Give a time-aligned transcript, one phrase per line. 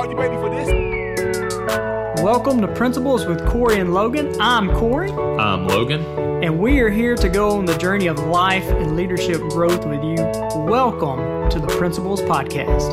[0.00, 0.66] Are you ready for this?
[2.22, 4.34] Welcome to Principles with Corey and Logan.
[4.40, 5.12] I'm Corey.
[5.12, 6.02] I'm Logan.
[6.42, 10.02] And we are here to go on the journey of life and leadership growth with
[10.02, 10.14] you.
[10.64, 12.88] Welcome to the Principles Podcast.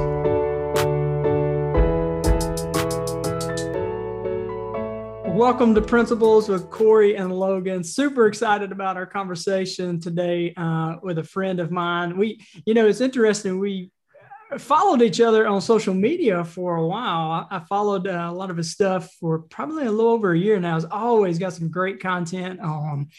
[5.34, 7.86] Welcome to Principles with Corey and Logan.
[7.86, 12.18] Super excited about our conversation today uh, with a friend of mine.
[12.18, 13.60] We, you know, it's interesting.
[13.60, 13.92] We
[14.57, 17.48] followed each other on social media for a while.
[17.52, 20.59] I, followed uh, a lot of his stuff for probably a little over a year
[20.59, 20.76] now.
[20.76, 23.09] He's always got some great content on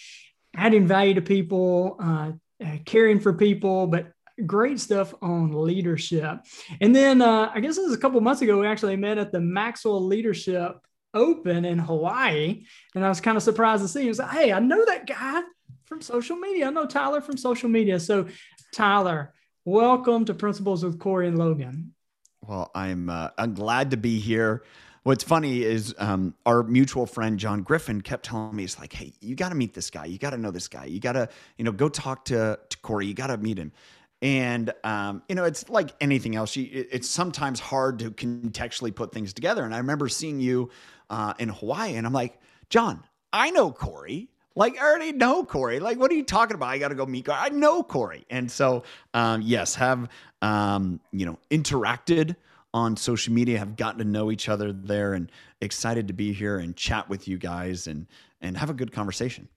[0.56, 2.32] adding value to people, uh,
[2.64, 4.12] uh, caring for people, but
[4.46, 6.40] great stuff on leadership.
[6.80, 9.32] And then uh, I guess it was a couple months ago, we actually met at
[9.32, 10.78] the Maxwell Leadership
[11.14, 12.64] Open in Hawaii.
[12.94, 14.14] And I was kind of surprised to see him.
[14.14, 15.42] Say, hey, I know that guy
[15.84, 16.66] from social media.
[16.66, 17.98] I know Tyler from social media.
[17.98, 18.26] So,
[18.74, 19.32] Tyler,
[19.68, 21.92] welcome to Principles with Corey and Logan.
[22.40, 24.62] Well, I'm uh, I'm glad to be here.
[25.02, 29.12] What's funny is um, our mutual friend John Griffin kept telling me, "It's like, hey,
[29.20, 30.06] you got to meet this guy.
[30.06, 30.86] You got to know this guy.
[30.86, 33.06] You got to, you know, go talk to to Corey.
[33.06, 33.72] You got to meet him."
[34.20, 36.56] And um, you know, it's like anything else.
[36.56, 39.64] You, it's sometimes hard to contextually put things together.
[39.64, 40.70] And I remember seeing you
[41.10, 44.30] uh, in Hawaii, and I'm like, John, I know Corey.
[44.58, 45.78] Like, I already know Corey.
[45.78, 46.70] Like, what are you talking about?
[46.70, 47.38] I got to go meet Corey.
[47.40, 48.26] I know Corey.
[48.28, 48.82] And so,
[49.14, 50.08] um, yes, have,
[50.42, 52.34] um, you know, interacted
[52.74, 56.58] on social media, have gotten to know each other there and excited to be here
[56.58, 58.08] and chat with you guys and,
[58.40, 59.48] and have a good conversation.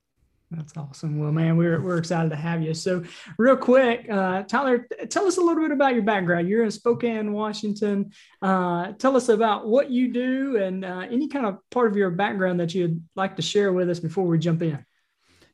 [0.52, 1.18] That's awesome.
[1.18, 2.76] Well, man, we're, we're excited to have you.
[2.76, 3.04] So,
[3.40, 6.48] real quick, uh, Tyler, tell us a little bit about your background.
[6.48, 8.12] You're in Spokane, Washington.
[8.42, 12.12] Uh, tell us about what you do and uh, any kind of part of your
[12.12, 14.86] background that you'd like to share with us before we jump in.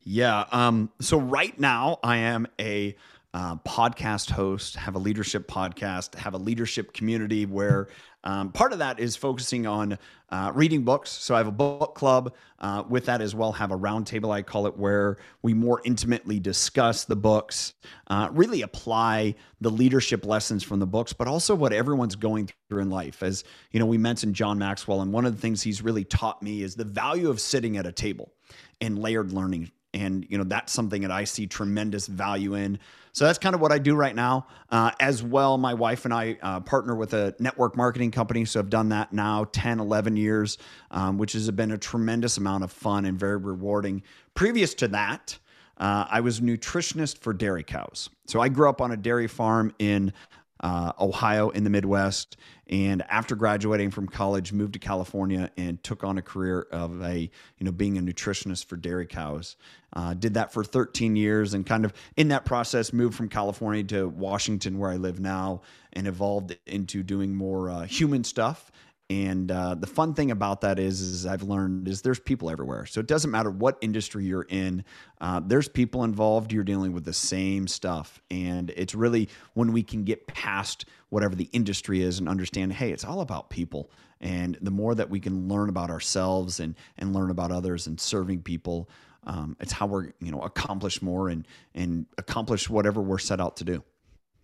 [0.09, 0.45] Yeah.
[0.53, 2.95] Um, so, right now, I am a
[3.33, 7.89] uh, podcast host, have a leadership podcast, have a leadership community where
[8.23, 11.09] um, part of that is focusing on uh, reading books.
[11.09, 13.51] So I have a book club uh, with that as well.
[13.51, 17.73] Have a roundtable, I call it, where we more intimately discuss the books,
[18.07, 22.81] uh, really apply the leadership lessons from the books, but also what everyone's going through
[22.81, 23.23] in life.
[23.23, 26.41] As you know, we mentioned John Maxwell, and one of the things he's really taught
[26.41, 28.31] me is the value of sitting at a table
[28.79, 32.79] and layered learning and you know that's something that i see tremendous value in.
[33.13, 36.13] So that's kind of what i do right now uh, as well my wife and
[36.13, 40.15] i uh, partner with a network marketing company so i've done that now 10 11
[40.17, 40.57] years
[40.91, 44.03] um, which has been a tremendous amount of fun and very rewarding.
[44.35, 45.37] Previous to that
[45.77, 48.09] uh, i was a nutritionist for dairy cows.
[48.27, 50.13] So i grew up on a dairy farm in
[50.59, 52.37] uh, Ohio in the Midwest.
[52.69, 57.19] And after graduating from college, moved to California and took on a career of a,
[57.19, 57.29] you
[57.61, 59.55] know, being a nutritionist for dairy cows.
[59.93, 63.83] Uh, did that for 13 years and kind of in that process moved from California
[63.83, 65.61] to Washington, where I live now,
[65.93, 68.71] and evolved into doing more uh, human stuff
[69.09, 72.85] and uh, the fun thing about that is, is I've learned is there's people everywhere.
[72.85, 74.83] So it doesn't matter what industry you're in.
[75.21, 76.51] Uh, there's people involved.
[76.51, 81.35] You're dealing with the same stuff, and it's really when we can get past whatever
[81.35, 83.89] the industry is and understand, hey, it's all about people.
[84.19, 87.97] And the more that we can learn about ourselves and and learn about others and
[88.01, 88.89] serving people,
[89.25, 93.55] um, it's how we're you know accomplish more and and accomplish whatever we're set out
[93.57, 93.83] to do.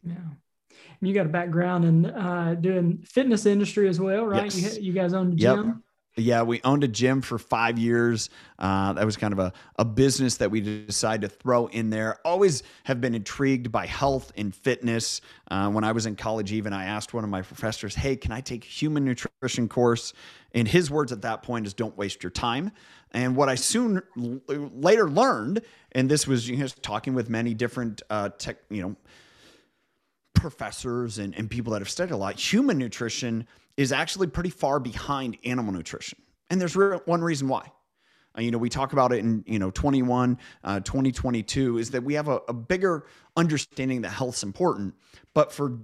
[0.04, 0.16] Yeah
[1.06, 4.54] you got a background in uh, doing fitness industry as well, right?
[4.56, 4.78] Yes.
[4.78, 5.66] You, you guys own a gym.
[5.66, 5.76] Yep.
[6.16, 8.30] Yeah, we owned a gym for five years.
[8.60, 12.20] Uh, that was kind of a, a business that we decided to throw in there.
[12.24, 15.22] Always have been intrigued by health and fitness.
[15.50, 18.32] Uh, when I was in college, even I asked one of my professors, "Hey, can
[18.32, 20.14] I take a human nutrition course?"
[20.54, 22.72] And his words at that point is, "Don't waste your time."
[23.12, 24.04] And what I soon
[24.48, 25.62] later learned,
[25.94, 28.96] and this was you know, talking with many different uh, tech, you know
[30.34, 34.80] professors and, and people that have studied a lot, human nutrition is actually pretty far
[34.80, 36.20] behind animal nutrition.
[36.50, 37.72] And there's re- one reason why.
[38.38, 42.04] Uh, you know, we talk about it in, you know, 21, uh, 2022 is that
[42.04, 43.06] we have a, a bigger
[43.38, 44.96] understanding that health's important.
[45.34, 45.80] But for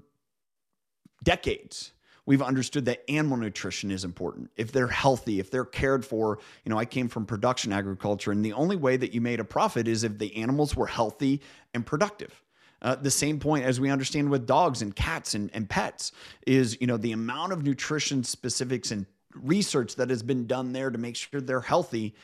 [1.23, 1.93] decades,
[2.25, 4.51] we've understood that animal nutrition is important.
[4.55, 8.43] If they're healthy, if they're cared for, you know, I came from production agriculture, and
[8.43, 11.41] the only way that you made a profit is if the animals were healthy
[11.73, 12.43] and productive.
[12.81, 16.11] Uh, the same point as we understand with dogs and cats and, and pets
[16.47, 20.89] is you know the amount of nutrition specifics and research that has been done there
[20.89, 22.15] to make sure they're healthy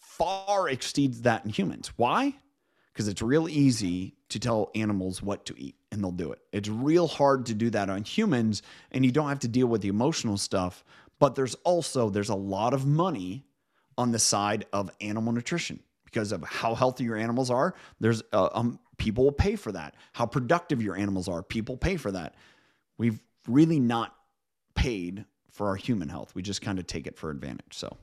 [0.00, 1.92] far exceeds that in humans.
[1.96, 2.34] Why?
[2.92, 6.40] Because it's real easy to tell animals what to eat and they'll do it.
[6.52, 8.62] It's real hard to do that on humans
[8.92, 10.84] and you don't have to deal with the emotional stuff
[11.20, 13.44] but there's also there's a lot of money
[13.96, 17.74] on the side of animal nutrition because of how healthy your animals are.
[18.00, 19.94] There's a, um, people will pay for that.
[20.12, 22.34] How productive your animals are, people pay for that.
[22.98, 23.18] We've
[23.48, 24.14] really not
[24.76, 26.34] paid for our human health.
[26.34, 27.72] We just kind of take it for advantage.
[27.72, 27.96] So,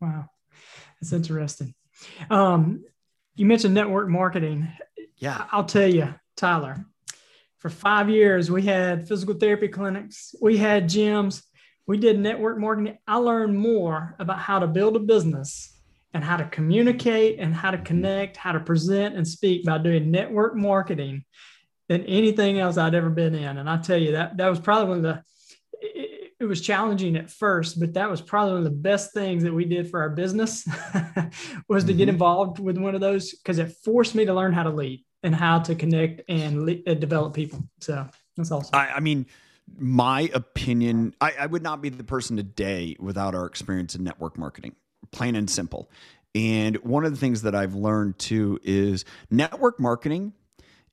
[0.00, 0.28] wow,
[1.00, 1.72] that's interesting.
[2.28, 2.84] Um,
[3.36, 4.68] you mentioned network marketing.
[5.16, 6.84] Yeah, I'll tell you, Tyler.
[7.58, 11.42] For five years, we had physical therapy clinics, we had gyms,
[11.86, 12.98] we did network marketing.
[13.06, 15.77] I learned more about how to build a business
[16.14, 20.10] and how to communicate and how to connect, how to present and speak by doing
[20.10, 21.24] network marketing
[21.88, 23.58] than anything else I'd ever been in.
[23.58, 25.22] And I tell you that that was probably one of the
[25.80, 29.42] it, it was challenging at first, but that was probably one of the best things
[29.42, 30.66] that we did for our business
[31.68, 31.98] was to mm-hmm.
[31.98, 35.04] get involved with one of those because it forced me to learn how to lead
[35.22, 37.64] and how to connect and lead, uh, develop people.
[37.80, 38.06] So
[38.36, 38.70] that's awesome.
[38.72, 39.26] I, I mean,
[39.76, 44.38] my opinion, I, I would not be the person today without our experience in network
[44.38, 44.76] marketing,
[45.10, 45.90] plain and simple.
[46.34, 50.32] And one of the things that I've learned too is network marketing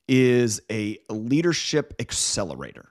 [0.08, 2.88] is a leadership accelerator.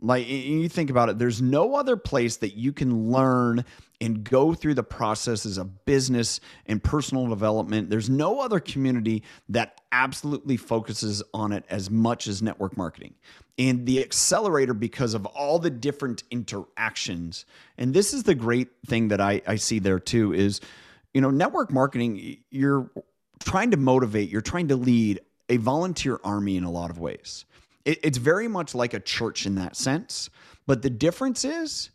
[0.00, 3.64] Like you think about it, there's no other place that you can learn
[4.02, 7.88] and go through the processes of business and personal development.
[7.88, 13.14] There's no other community that absolutely focuses on it as much as network marketing.
[13.58, 17.46] And the accelerator, because of all the different interactions,
[17.78, 20.60] and this is the great thing that I, I see there too, is
[21.14, 22.90] you know, network marketing, you're
[23.38, 27.44] trying to motivate, you're trying to lead a volunteer army in a lot of ways.
[27.84, 30.28] It, it's very much like a church in that sense.
[30.66, 31.90] But the difference is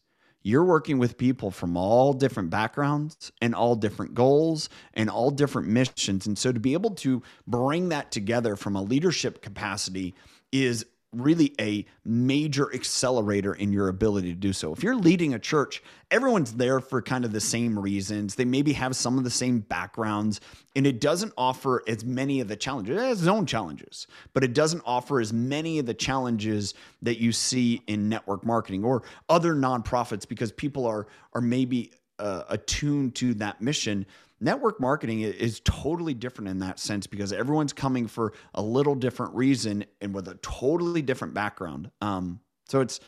[0.47, 5.67] you're working with people from all different backgrounds and all different goals and all different
[5.67, 6.25] missions.
[6.25, 10.15] And so to be able to bring that together from a leadership capacity
[10.53, 14.73] is really a major accelerator in your ability to do so.
[14.73, 15.81] If you're leading a church,
[16.11, 18.35] everyone's there for kind of the same reasons.
[18.35, 20.41] They maybe have some of the same backgrounds,
[20.75, 22.97] and it doesn't offer as many of the challenges.
[22.97, 27.19] It has its own challenges, but it doesn't offer as many of the challenges that
[27.19, 33.15] you see in network marketing or other nonprofits because people are are maybe uh, attuned
[33.15, 34.05] to that mission
[34.39, 39.33] network marketing is totally different in that sense because everyone's coming for a little different
[39.35, 41.91] reason and with a totally different background.
[42.01, 42.99] Um, so it's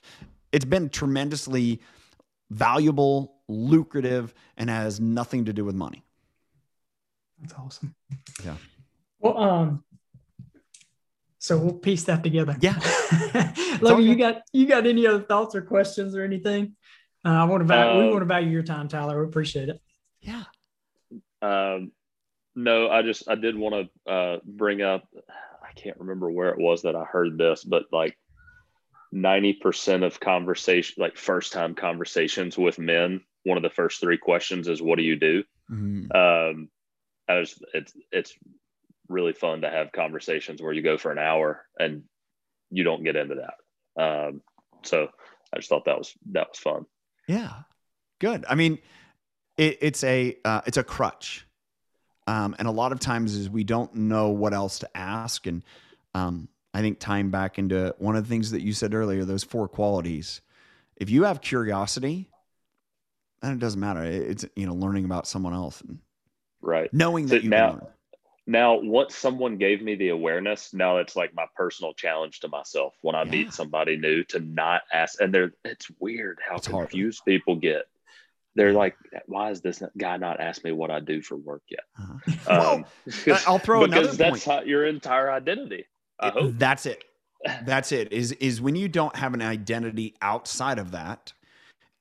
[0.52, 1.82] it's been tremendously
[2.50, 6.04] valuable, lucrative, and has nothing to do with money.
[7.40, 7.96] That's awesome.
[8.44, 8.56] Yeah.
[9.20, 9.84] Well, um,
[11.38, 12.58] so we'll piece that together.
[12.60, 12.80] Yeah.
[13.82, 16.76] Logan, you got you got any other thoughts or questions or anything?
[17.24, 19.20] Uh, I want to value, uh, we want to value your time, Tyler.
[19.20, 19.82] We appreciate it.
[20.22, 20.44] Yeah.
[21.42, 21.92] Um,
[22.56, 25.08] no, I just I did want to uh, bring up.
[25.64, 28.18] I can't remember where it was that I heard this, but like
[29.12, 34.18] ninety percent of conversation, like first time conversations with men, one of the first three
[34.18, 36.12] questions is, "What do you do?" Mm-hmm.
[36.12, 36.70] Um,
[37.28, 38.34] I was, it's it's
[39.08, 42.04] really fun to have conversations where you go for an hour and
[42.72, 44.02] you don't get into that.
[44.02, 44.42] Um,
[44.84, 45.10] so
[45.54, 46.86] I just thought that was that was fun.
[47.28, 47.54] Yeah,
[48.20, 48.46] good.
[48.50, 48.80] I mean,
[49.60, 51.46] it, it's a uh, it's a crutch,
[52.28, 55.64] um, and a lot of times is we don't know what else to ask, and
[56.16, 59.44] um, I think tying back into one of the things that you said earlier, those
[59.44, 60.40] four qualities.
[60.96, 62.30] If you have curiosity,
[63.42, 64.02] then it doesn't matter.
[64.04, 66.00] It's you know learning about someone else, and
[66.62, 66.92] right?
[66.94, 67.90] Knowing that you now.
[68.48, 72.96] Now, once someone gave me the awareness, now it's like my personal challenge to myself
[73.02, 73.32] when I yeah.
[73.32, 75.22] meet somebody new to not ask.
[75.22, 77.26] And they're it's weird how it's confused hard.
[77.26, 77.86] people get
[78.56, 78.96] they're like,
[79.28, 81.84] why is this guy not asked me what I do for work yet?
[81.98, 82.74] Uh-huh.
[82.74, 82.86] Um,
[83.26, 85.86] well, I'll throw another because that's how, your entire identity.
[86.20, 86.54] I hope.
[86.58, 87.04] That's it.
[87.66, 88.12] That's it.
[88.12, 91.32] Is is when you don't have an identity outside of that,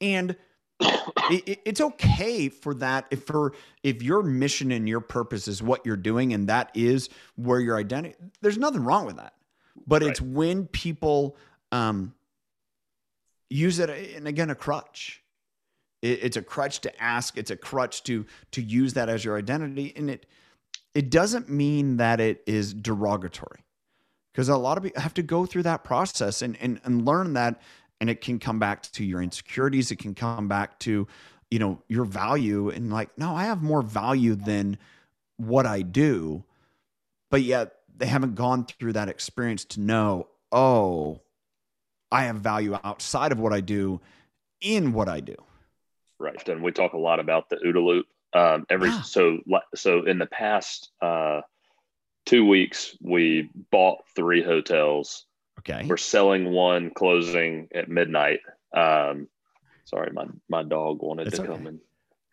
[0.00, 0.34] and
[0.80, 3.52] it, it's okay for that if for
[3.84, 7.76] if your mission and your purpose is what you're doing and that is where your
[7.76, 8.16] identity.
[8.40, 9.34] There's nothing wrong with that,
[9.86, 10.10] but right.
[10.10, 11.36] it's when people
[11.70, 12.14] um,
[13.48, 15.22] use it and again a crutch
[16.02, 17.36] it, it's a crutch to ask.
[17.36, 20.26] It's a crutch to to use that as your identity, and it
[20.94, 23.60] it doesn't mean that it is derogatory,
[24.32, 27.34] because a lot of people have to go through that process and and and learn
[27.34, 27.60] that,
[28.00, 29.90] and it can come back to your insecurities.
[29.90, 31.06] It can come back to
[31.50, 34.78] you know your value and like no, I have more value than
[35.36, 36.44] what I do,
[37.30, 41.20] but yet they haven't gone through that experience to know oh
[42.10, 44.00] I have value outside of what I do
[44.60, 45.36] in what I do.
[46.18, 46.48] Right.
[46.48, 48.06] And we talk a lot about the OODA loop.
[48.34, 49.02] Um, every yeah.
[49.02, 49.38] so
[49.74, 51.40] so in the past uh,
[52.26, 55.24] two weeks, we bought three hotels.
[55.60, 55.84] Okay.
[55.86, 58.40] We're selling one, closing at midnight.
[58.76, 59.28] Um,
[59.84, 61.52] sorry, my my dog wanted to okay.
[61.52, 61.80] come and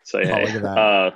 [0.03, 1.11] say oh, hey.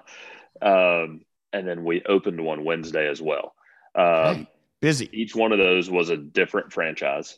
[0.61, 1.21] Uh, um,
[1.51, 3.53] and then we opened one Wednesday as well.
[3.95, 4.47] Um,
[4.81, 5.09] Busy.
[5.11, 7.37] Each one of those was a different franchise.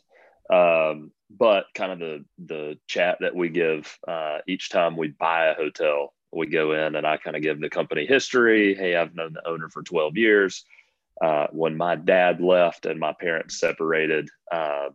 [0.52, 5.46] Um, but kind of the the chat that we give uh, each time we buy
[5.46, 8.74] a hotel, we go in and I kind of give the company history.
[8.74, 10.64] Hey, I've known the owner for 12 years.
[11.20, 14.88] Uh, when my dad left and my parents separated, uh,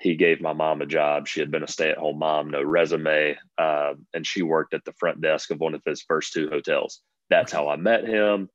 [0.00, 1.26] he gave my mom a job.
[1.26, 4.84] She had been a stay at home mom, no resume, uh, and she worked at
[4.84, 7.00] the front desk of one of his first two hotels.
[7.30, 8.48] That's how I met him.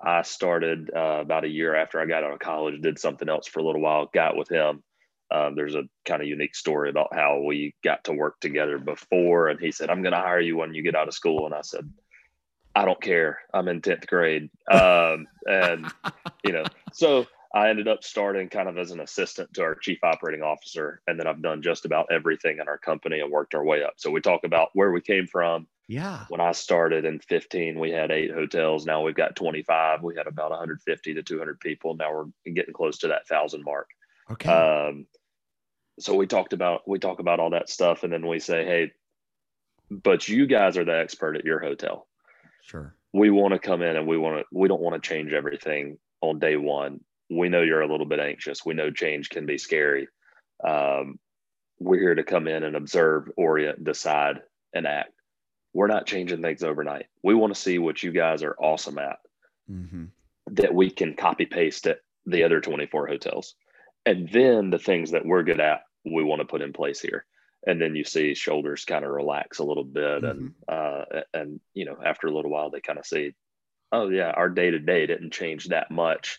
[0.00, 3.46] I started uh, about a year after I got out of college, did something else
[3.46, 4.82] for a little while, got with him.
[5.30, 9.48] Um, there's a kind of unique story about how we got to work together before.
[9.48, 11.46] And he said, I'm going to hire you when you get out of school.
[11.46, 11.90] And I said,
[12.74, 13.40] I don't care.
[13.52, 14.50] I'm in 10th grade.
[14.70, 15.86] Um, and,
[16.44, 19.98] you know, so I ended up starting kind of as an assistant to our chief
[20.02, 21.00] operating officer.
[21.06, 23.94] And then I've done just about everything in our company and worked our way up.
[23.96, 25.66] So we talk about where we came from.
[25.88, 26.24] Yeah.
[26.28, 28.84] When I started in 15, we had eight hotels.
[28.84, 30.02] Now we've got 25.
[30.02, 31.94] We had about 150 to 200 people.
[31.94, 33.88] Now we're getting close to that thousand mark.
[34.30, 34.50] Okay.
[34.50, 35.06] Um,
[35.98, 38.92] so we talked about we talk about all that stuff, and then we say, hey,
[39.90, 42.06] but you guys are the expert at your hotel.
[42.62, 42.94] Sure.
[43.12, 45.98] We want to come in and we want to we don't want to change everything
[46.20, 47.00] on day one.
[47.30, 48.64] We know you're a little bit anxious.
[48.64, 50.08] We know change can be scary.
[50.62, 51.18] Um,
[51.78, 54.40] we're here to come in and observe, orient, decide,
[54.74, 55.12] and act.
[55.74, 57.06] We're not changing things overnight.
[57.22, 59.18] We want to see what you guys are awesome at
[59.70, 60.04] Mm-hmm.
[60.52, 63.56] that we can copy paste at the other 24 hotels.
[64.06, 67.26] And then the things that we're good at, we want to put in place here.
[67.66, 70.22] And then you see shoulders kind of relax a little bit.
[70.22, 73.32] And, uh, and, you know, after a little while, they kind of see,
[73.90, 76.38] oh, yeah, our day to day didn't change that much.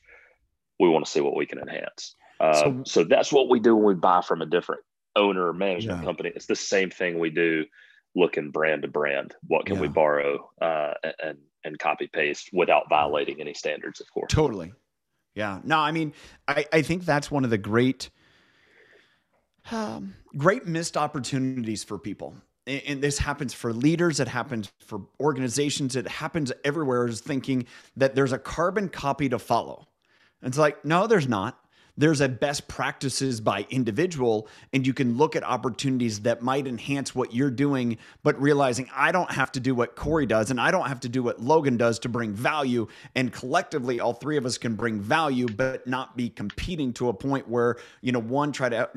[0.79, 2.15] We want to see what we can enhance.
[2.39, 4.83] Uh, So- so, that's what we do when we buy from a different
[5.17, 6.05] owner or management Yeah.
[6.05, 6.31] company.
[6.33, 7.65] It's the same thing we do
[8.15, 9.35] looking brand to brand.
[9.47, 14.31] What can we borrow uh, and, and copy paste without violating any standards, of course.
[14.31, 14.71] Totally.
[15.37, 15.59] Yeah.
[15.63, 16.13] No, I mean,
[16.47, 18.09] I, I think that's one of the great,
[19.71, 22.33] um, great missed opportunities for people.
[22.65, 27.67] And, and this happens for leaders, it happens for organizations, it happens everywhere, is thinking
[27.97, 29.87] that there's a carbon copy to follow.
[30.41, 31.63] And it's like, no, there's not.
[31.97, 37.15] There's a best practices by individual, and you can look at opportunities that might enhance
[37.15, 40.69] what you're doing, but realizing I don't have to do what Corey does, and I
[40.69, 42.87] don't have to do what Logan does to bring value.
[43.15, 47.13] And collectively, all three of us can bring value, but not be competing to a
[47.13, 48.89] point where, you know, one try to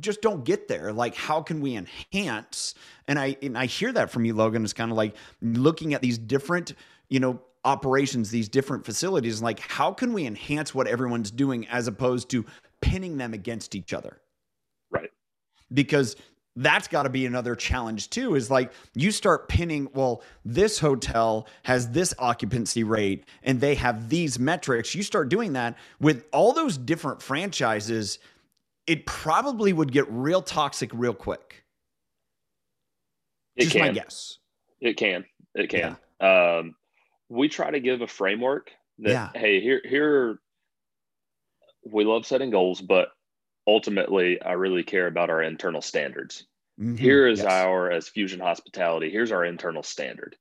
[0.00, 0.92] just don't get there.
[0.92, 2.74] Like, how can we enhance?
[3.06, 4.64] And I and I hear that from you, Logan.
[4.64, 6.74] It's kind of like looking at these different,
[7.08, 11.86] you know, operations, these different facilities, like how can we enhance what everyone's doing as
[11.88, 12.44] opposed to
[12.80, 14.20] pinning them against each other?
[14.90, 15.10] Right.
[15.72, 16.16] Because
[16.56, 21.46] that's got to be another challenge too is like you start pinning well this hotel
[21.62, 26.52] has this occupancy rate and they have these metrics you start doing that with all
[26.52, 28.18] those different franchises
[28.88, 31.62] it probably would get real toxic real quick
[33.54, 33.86] It just can.
[33.86, 34.38] my guess
[34.80, 35.24] It can.
[35.54, 35.96] It can.
[36.20, 36.74] Um,
[37.28, 39.30] we try to give a framework that Yeah.
[39.34, 40.40] hey, here here
[41.84, 43.10] we love setting goals, but
[43.66, 46.46] ultimately I really care about our internal standards.
[46.78, 46.98] Mhm.
[46.98, 47.48] Here is Yes.
[47.48, 50.36] our as Fusion Hospitality, here's our internal standard.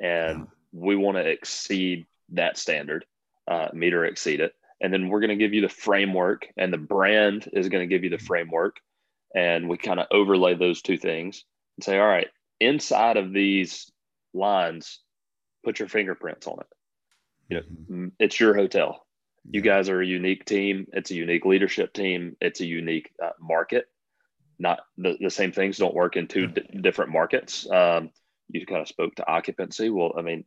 [0.00, 0.44] And Yeah.
[0.72, 3.06] we want to exceed that standard,
[3.48, 4.54] uh, meet or exceed it.
[4.80, 7.92] And then we're going to give you the framework, and the brand is going to
[7.92, 8.78] give you the framework.
[9.34, 11.44] And we kind of overlay those two things
[11.76, 12.28] and say, all right,
[12.60, 13.90] inside of these
[14.34, 15.00] lines,
[15.66, 16.66] put your fingerprints on it.
[17.48, 17.86] You know, Mhm.
[17.90, 19.04] Mm, It's your hotel.
[19.50, 20.86] You guys are a unique team.
[20.92, 22.36] It's a unique leadership team.
[22.40, 23.86] It's a unique uh, market.
[24.60, 27.68] Not the, the same things don't work in two di- different markets.
[27.68, 28.10] Um,
[28.48, 29.90] you kind of spoke to occupancy.
[29.90, 30.44] Well, I mean,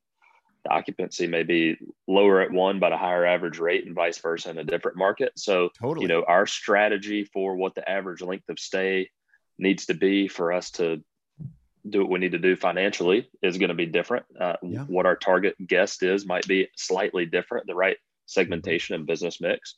[0.64, 4.50] the occupancy may be lower at one, but a higher average rate, and vice versa
[4.50, 5.34] in a different market.
[5.38, 6.04] So, Totally.
[6.04, 9.10] you know, our strategy for what the average length of stay
[9.58, 11.04] needs to be for us to
[11.88, 14.26] do what we need to do financially is going to be different.
[14.40, 14.84] Uh, Yeah.
[14.84, 19.76] What our target guest is might be slightly different, the right segmentation and business mix.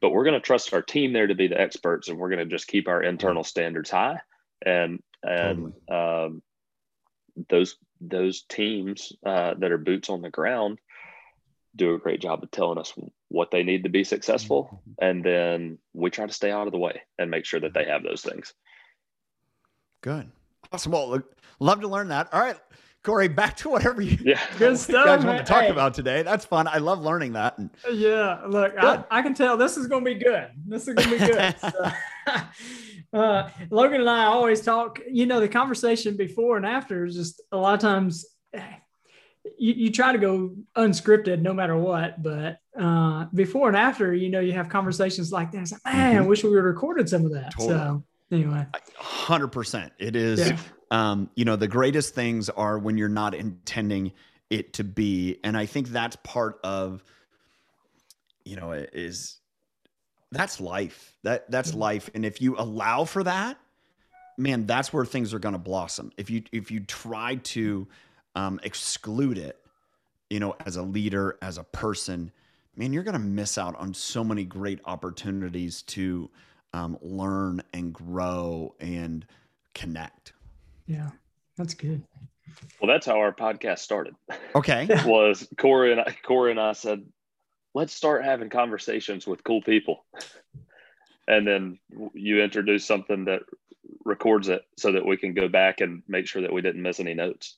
[0.00, 2.48] But we're going to trust our team there to be the experts, and we're going
[2.48, 4.20] to just keep our internal standards high.
[4.64, 6.42] And and um,
[7.48, 10.78] those those teams uh, that are boots on the ground
[11.76, 12.92] do a great job of telling us
[13.28, 16.78] what they need to be successful, and then we try to stay out of the
[16.78, 18.52] way and make sure that they have those things.
[20.00, 20.30] Good.
[20.72, 20.92] Awesome.
[20.92, 22.32] Well, look, love to learn that.
[22.32, 22.56] All right,
[23.04, 24.40] Corey, back to whatever you Yeah.
[24.58, 25.06] Good you stuff.
[25.06, 26.22] guys want to talk Hey, about today.
[26.22, 26.66] That's fun.
[26.66, 27.58] I love learning that.
[27.90, 30.48] Yeah, look, I, I can tell this is going to be good.
[30.66, 31.54] This is going to be good.
[33.12, 37.14] So, uh, Logan and I always talk, you know, the conversation before and after is
[37.16, 38.24] just a lot of times
[39.58, 44.28] you, you try to go unscripted no matter what, but uh, before and after, you
[44.28, 45.62] know, you have conversations like that.
[45.62, 46.28] It's like, man, I Mhm.
[46.28, 47.52] wish we would have recorded some of that.
[47.52, 47.68] Totally.
[47.78, 48.64] So, Anyway,
[48.96, 49.92] hundred percent.
[49.98, 50.38] It is.
[50.38, 50.56] Yeah.
[50.90, 54.12] Um, you know, the greatest things are when you're not intending
[54.48, 57.02] it to be, and I think that's part of.
[58.44, 59.38] You know, is
[60.32, 61.16] that's life.
[61.22, 63.58] That that's life, and if you allow for that,
[64.36, 66.10] man, that's where things are going to blossom.
[66.16, 67.86] If you if you try to
[68.34, 69.58] um, exclude it,
[70.30, 72.32] you know, as a leader, as a person,
[72.76, 76.30] man, you're going to miss out on so many great opportunities to
[76.72, 79.26] um, learn and grow and
[79.74, 80.32] connect.
[80.90, 81.10] Yeah,
[81.56, 82.02] that's good.
[82.80, 84.16] Well, that's how our podcast started.
[84.56, 84.88] Okay.
[85.06, 87.04] Was Corey and I, Corey and I said,
[87.74, 90.04] let's start having conversations with cool people,
[91.28, 91.78] and then
[92.12, 93.42] you introduce something that
[94.04, 96.98] records it so that we can go back and make sure that we didn't miss
[96.98, 97.56] any notes.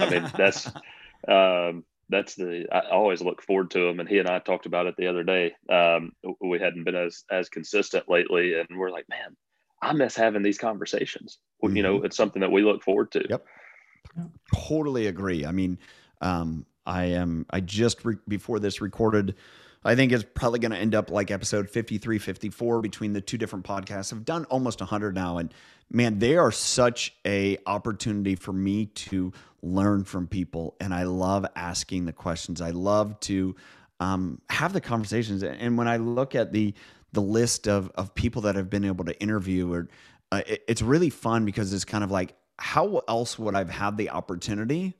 [0.00, 0.66] I mean, that's
[1.28, 4.00] um, that's the I always look forward to them.
[4.00, 5.54] And he and I talked about it the other day.
[5.70, 9.36] Um, we hadn't been as as consistent lately, and we're like, man,
[9.82, 11.38] I miss having these conversations.
[11.62, 11.76] Mm-hmm.
[11.76, 13.26] You know, it's something that we look forward to.
[13.28, 13.44] Yep.
[14.54, 15.44] Totally agree.
[15.44, 15.78] I mean,
[16.20, 17.46] um, I am.
[17.50, 19.34] I just re- before this recorded.
[19.84, 23.36] I think it's probably going to end up like episode 53, 54 between the two
[23.36, 24.12] different podcasts.
[24.12, 25.38] I've done almost 100 now.
[25.38, 25.52] And
[25.90, 30.76] man, they are such a opportunity for me to learn from people.
[30.80, 32.60] And I love asking the questions.
[32.60, 33.56] I love to
[33.98, 35.42] um, have the conversations.
[35.42, 36.74] And when I look at the,
[37.12, 39.88] the list of, of people that I've been able to interview, or
[40.30, 43.96] uh, it, it's really fun because it's kind of like, how else would I've had
[43.96, 44.94] the opportunity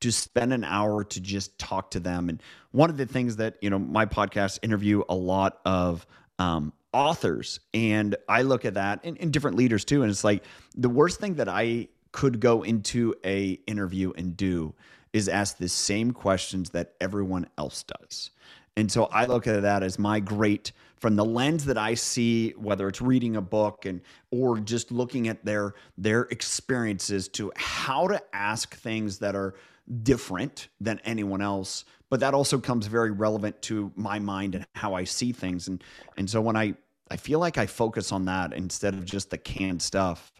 [0.00, 2.28] to spend an hour to just talk to them.
[2.28, 6.06] And one of the things that, you know, my podcast interview a lot of
[6.40, 10.02] um, authors and I look at that and, and different leaders too.
[10.02, 10.42] And it's like
[10.76, 14.74] the worst thing that I could go into a interview and do
[15.12, 18.30] is ask the same questions that everyone else does.
[18.76, 22.50] And so I look at that as my great from the lens that I see,
[22.50, 24.00] whether it's reading a book and
[24.30, 29.54] or just looking at their their experiences to how to ask things that are
[30.02, 31.84] different than anyone else.
[32.08, 35.68] But that also comes very relevant to my mind and how I see things.
[35.68, 35.82] And
[36.16, 36.74] and so when I
[37.10, 40.32] I feel like I focus on that instead of just the canned stuff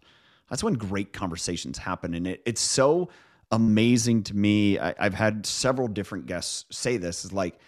[0.53, 2.13] that's when great conversations happen.
[2.13, 3.09] And it, it's so
[3.51, 4.79] amazing to me.
[4.79, 7.59] I, I've had several different guests say this is like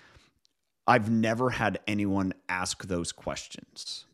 [0.87, 4.05] I've never had anyone ask those questions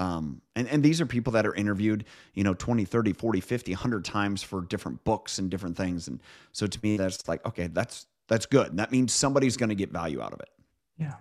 [0.00, 3.72] um, and, and these are people that are interviewed, you know, 20, 30, 40, 50,
[3.72, 6.08] 100 times for different books and different things.
[6.08, 6.22] And
[6.52, 8.78] so to me, that's like, okay, that's, that's good.
[8.78, 10.48] That means somebody's going to get value out of it.
[10.96, 11.14] Yeah.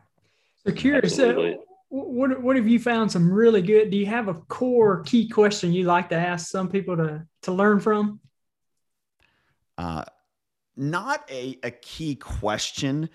[0.65, 1.55] So curious, uh,
[1.89, 3.89] what, what have you found some really good?
[3.89, 7.51] Do you have a core key question you like to ask some people to, to
[7.51, 8.21] learn from?
[9.77, 10.05] Uh,
[10.77, 13.09] not a, a key question.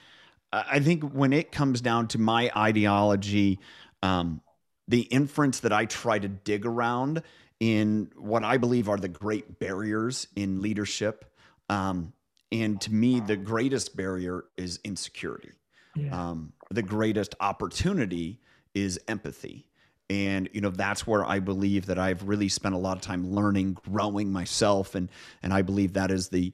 [0.68, 3.58] I think when it comes down to my ideology,
[4.02, 4.40] um,
[4.86, 7.22] the inference that I try to dig around
[7.60, 11.24] in what I believe are the great barriers in leadership.
[11.68, 12.12] Um,
[12.52, 15.52] and to me, the greatest barrier is insecurity.
[15.96, 16.30] Yeah.
[16.30, 18.40] Um, the greatest opportunity
[18.74, 19.68] is empathy.
[20.10, 23.32] And you know that's where I believe that I've really spent a lot of time
[23.32, 25.08] learning, growing myself, and
[25.42, 26.52] and I believe that is the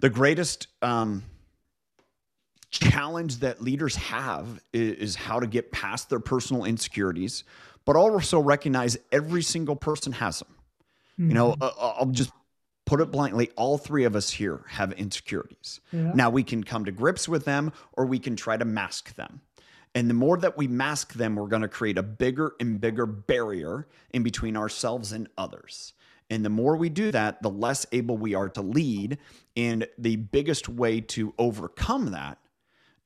[0.00, 1.22] the greatest um,
[2.70, 7.44] challenge that leaders have is, is, how to get past their personal insecurities,
[7.84, 10.54] but also recognize every single person has them.
[11.18, 11.28] Mm-hmm.
[11.28, 11.62] You know, hmm.
[11.62, 12.32] uh, I'll just
[12.86, 15.80] put it bluntly all three of us here have insecurities.
[15.92, 16.12] Yeah.
[16.14, 19.40] Now we can come to grips with them or we can try to mask them.
[19.94, 23.06] And the more that we mask them, we're going to create a bigger and bigger
[23.06, 25.94] barrier in between ourselves and others.
[26.30, 29.18] And the more we do that, the less able we are to lead.
[29.56, 32.38] And the biggest way to overcome that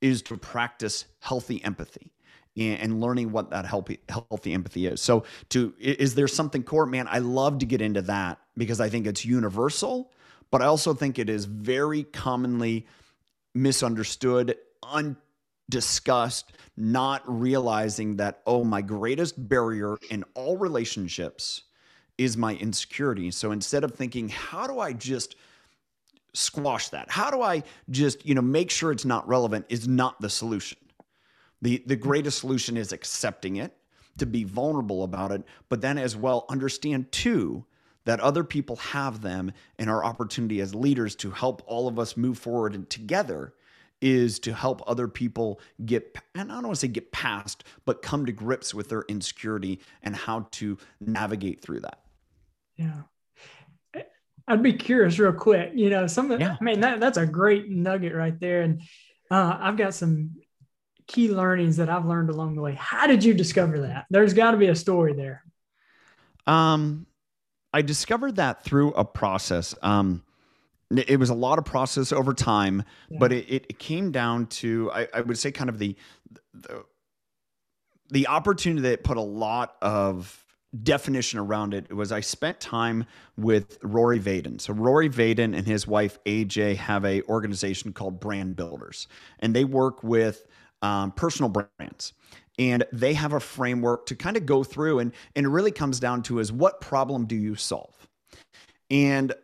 [0.05, 2.13] is to practice healthy empathy
[2.59, 5.01] and learning what that healthy healthy empathy is.
[5.01, 6.85] So, to is there something core?
[6.85, 10.13] Man, I love to get into that because I think it's universal,
[10.51, 12.87] but I also think it is very commonly
[13.55, 21.63] misunderstood, undiscussed, not realizing that oh, my greatest barrier in all relationships
[22.19, 23.31] is my insecurity.
[23.31, 25.35] So instead of thinking, how do I just
[26.35, 27.11] squash that?
[27.11, 30.79] How do I just, you know, make sure it's not relevant is not the solution.
[31.63, 33.75] The the greatest solution is accepting it,
[34.19, 37.65] to be vulnerable about it, but then as well understand too
[38.05, 42.17] that other people have them and our opportunity as leaders to help all of us
[42.17, 43.55] move forward and together
[44.01, 48.03] is to help other people get and I don't want to say get past, but
[48.03, 52.01] come to grips with their insecurity and how to navigate through that.
[52.77, 53.03] Yeah.
[54.47, 55.73] I'd be curious real quick.
[55.75, 56.57] You know, some of yeah.
[56.61, 58.63] I mean that that's a great nugget right there.
[58.63, 58.83] And
[59.31, 60.37] uh, I've got some
[61.07, 62.75] key learnings that I've learned along the way.
[62.75, 64.07] How did you discover that?
[64.11, 65.43] There's got to be a story there.
[66.47, 67.07] Um,
[67.73, 69.75] I discovered that through a process.
[69.83, 70.23] Um,
[70.91, 73.19] it was a lot of process over time, yeah.
[73.19, 75.97] but it, it, came down to I, I, would say kind of the,
[76.53, 76.85] the
[78.11, 80.44] the opportunity that put a lot of
[80.83, 83.05] definition around it was I spent time
[83.37, 84.61] with Rory Vaden.
[84.61, 89.07] So Rory Vaden and his wife AJ have a organization called Brand Builders,
[89.41, 90.47] and they work with
[90.83, 92.13] um, personal brands.
[92.57, 95.99] And they have a framework to kind of go through, and and it really comes
[95.99, 97.95] down to is what problem do you solve?
[98.91, 99.35] And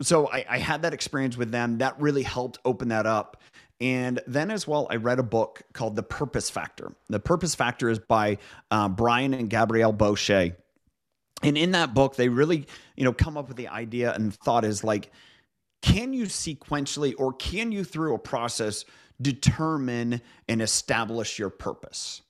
[0.00, 1.78] so I, I had that experience with them.
[1.78, 3.42] That really helped open that up.
[3.80, 6.92] And then as well, I read a book called The Purpose Factor.
[7.08, 8.38] The Purpose Factor is by
[8.70, 10.54] uh, Brian and Gabrielle Bosché
[11.42, 12.66] and in that book they really
[12.96, 15.10] you know come up with the idea and thought is like
[15.84, 18.86] can you sequentially or can you through a process
[19.20, 22.22] determine and establish your purpose?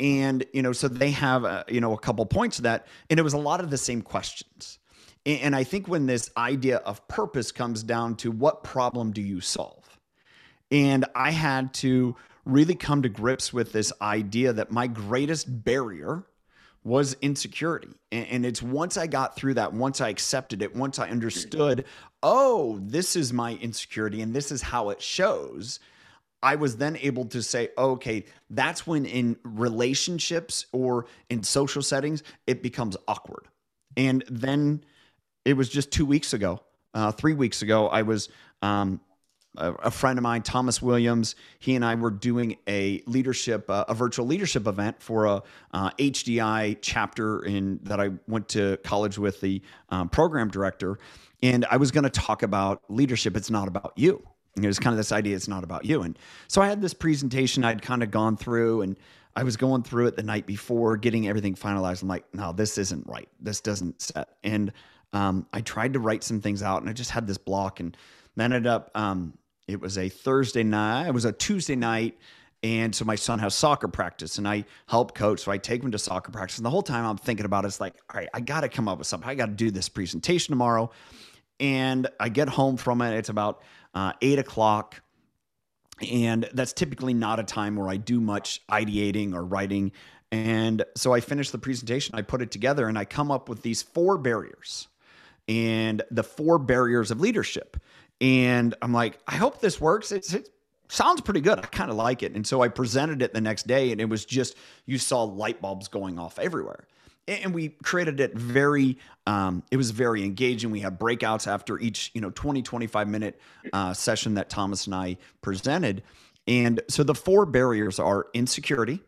[0.00, 3.20] And you know so they have a, you know a couple points of that and
[3.20, 4.78] it was a lot of the same questions.
[5.26, 9.40] And i think when this idea of purpose comes down to what problem do you
[9.40, 9.98] solve?
[10.70, 16.24] And i had to really come to grips with this idea that my greatest barrier
[16.86, 17.88] was insecurity.
[18.12, 21.84] And, and, it's once I got through that, once I accepted it, once I understood,
[22.22, 25.80] oh, this is my insecurity and this is how it shows.
[26.44, 32.22] I was then able to say, okay, that's when in relationships or in social settings,
[32.46, 33.48] it becomes awkward.
[33.96, 34.84] And then
[35.44, 36.60] it was just two weeks ago,
[36.94, 38.28] uh, three weeks ago, I was
[38.62, 39.00] um,
[39.56, 43.94] a, friend of mine, Thomas Williams, he and I were doing a leadership, uh, a
[43.94, 45.42] virtual leadership event for a
[45.72, 50.98] uh, HDI chapter in that I went to college with the um, program director,
[51.42, 53.36] and I was going to talk about leadership.
[53.36, 54.26] It's not about you.
[54.56, 55.36] It was kind of this idea.
[55.36, 56.02] It's not about you.
[56.02, 58.96] And so I had this presentation I'd kind of gone through, and
[59.34, 62.02] I was going through it the night before, getting everything finalized.
[62.02, 63.28] I'm like, no, this isn't right.
[63.38, 64.28] This doesn't set.
[64.42, 64.72] And
[65.12, 67.96] um, I tried to write some things out, and I just had this block, and
[68.38, 68.90] ended up.
[68.94, 69.34] Um,
[69.68, 71.08] it was a Thursday night.
[71.08, 72.18] It was a Tuesday night.
[72.62, 75.40] And so my son has soccer practice and I help coach.
[75.40, 76.58] So I take him to soccer practice.
[76.58, 78.68] And the whole time I'm thinking about it, it's like, all right, I got to
[78.68, 79.28] come up with something.
[79.28, 80.90] I got to do this presentation tomorrow.
[81.60, 83.16] And I get home from it.
[83.16, 83.62] It's about
[83.94, 85.02] uh, eight o'clock.
[86.10, 89.92] And that's typically not a time where I do much ideating or writing.
[90.32, 93.62] And so I finish the presentation, I put it together, and I come up with
[93.62, 94.88] these four barriers
[95.48, 97.76] and the four barriers of leadership.
[98.20, 100.12] And I'm like, I hope this works.
[100.12, 100.48] It's, it
[100.88, 101.58] sounds pretty good.
[101.58, 102.34] I kind of like it.
[102.34, 105.60] And so I presented it the next day, and it was just, you saw light
[105.60, 106.86] bulbs going off everywhere.
[107.28, 110.70] And we created it very, um, it was very engaging.
[110.70, 113.40] We had breakouts after each, you know, 20, 25 minute
[113.72, 116.04] uh, session that Thomas and I presented.
[116.46, 119.00] And so the four barriers are insecurity,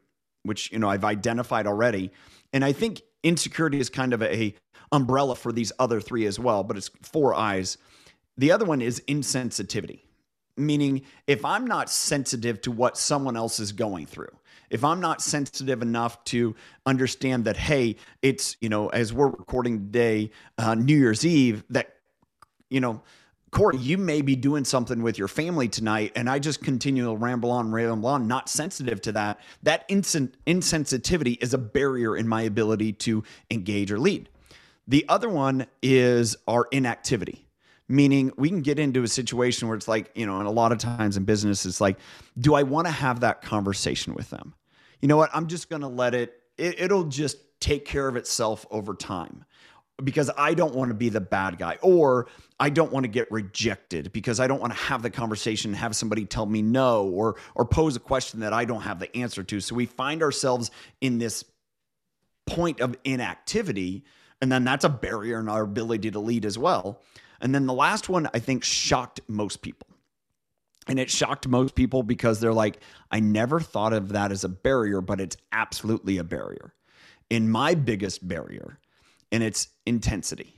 [0.42, 2.11] which, you know, I've identified already.
[2.53, 4.53] And I think insecurity is kind of a
[4.90, 7.79] umbrella for these other three as well, but it's four eyes.
[8.38, 10.01] The other one is insensitivity,
[10.57, 14.31] meaning if I'm not sensitive to what someone else is going through,
[14.70, 16.55] if I'm not sensitive enough to
[16.87, 21.96] understand that, hey, it's, you know, as we're recording today, uh, New Year's Eve, that,
[22.70, 23.03] you know,
[23.51, 27.16] Corey, you may be doing something with your family tonight, and I just continue to
[27.16, 29.40] ramble on, ramble on, not sensitive to that.
[29.62, 34.29] That insensitivity is a barrier in my ability to engage or lead.
[34.87, 37.48] The other one is our inactivity
[37.88, 40.72] meaning we can get into a situation where it's like you know and a lot
[40.72, 41.98] of times in business it's like
[42.38, 44.55] do i want to have that conversation with them
[45.01, 48.16] you know what i'm just going to let it, it it'll just take care of
[48.16, 49.44] itself over time
[50.05, 52.29] because I don't want to be the bad guy or
[52.61, 55.96] I don't want to get rejected because I don't want to have the conversation have
[55.96, 59.42] somebody tell me no or or pose a question that I don't have the answer
[59.42, 59.61] to.
[59.61, 60.70] So we find ourselves
[61.01, 61.44] in this
[62.46, 64.05] point of inactivity
[64.40, 67.01] and then that's a barrier in our ability to lead as well.
[67.40, 69.87] And then the last one, I think, shocked most people.
[70.87, 74.48] And it shocked most people because they're like, I never thought of that as a
[74.48, 76.72] barrier, but it's absolutely a barrier.
[77.29, 78.79] In my biggest barrier,
[79.31, 80.55] and it's intensity.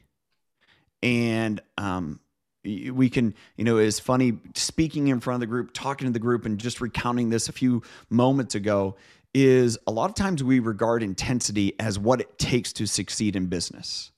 [1.03, 2.21] And um,
[2.65, 6.19] we can, you know, it's funny speaking in front of the group, talking to the
[6.19, 8.97] group, and just recounting this a few moments ago
[9.33, 13.47] is a lot of times we regard intensity as what it takes to succeed in
[13.47, 14.11] business.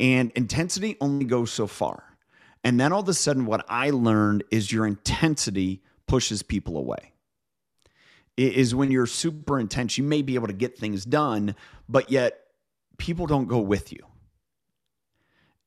[0.00, 2.04] And intensity only goes so far.
[2.64, 7.12] And then all of a sudden, what I learned is your intensity pushes people away.
[8.36, 11.56] It is when you're super intense, you may be able to get things done,
[11.88, 12.38] but yet
[12.96, 14.00] people don't go with you.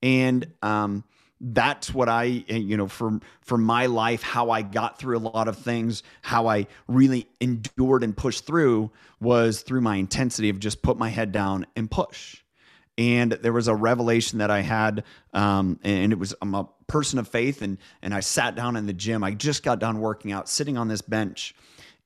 [0.01, 1.03] And um,
[1.39, 5.19] that's what I, eh, you know, for for my life, how I got through a
[5.19, 10.59] lot of things, how I really endured and pushed through was through my intensity of
[10.59, 12.40] just put my head down and push
[13.01, 17.17] and there was a revelation that I had, um, and it was I'm a person
[17.17, 19.23] of faith, and and I sat down in the gym.
[19.23, 21.55] I just got done working out, sitting on this bench,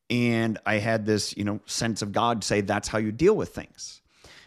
[0.09, 3.49] and I had this you know sense of God say that's how you deal with
[3.49, 4.01] things.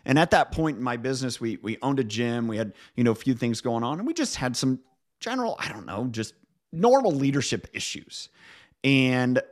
[0.06, 3.04] And at that point in my business, we we owned a gym, we had you
[3.04, 4.80] know a few things going on, and we just had some
[5.20, 6.32] general I don't know just
[6.72, 8.30] normal leadership issues,
[8.82, 9.42] and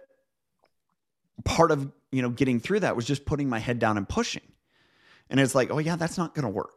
[1.45, 4.41] part of you know getting through that was just putting my head down and pushing
[5.29, 6.76] and it's like, oh, yeah, that's not going to work.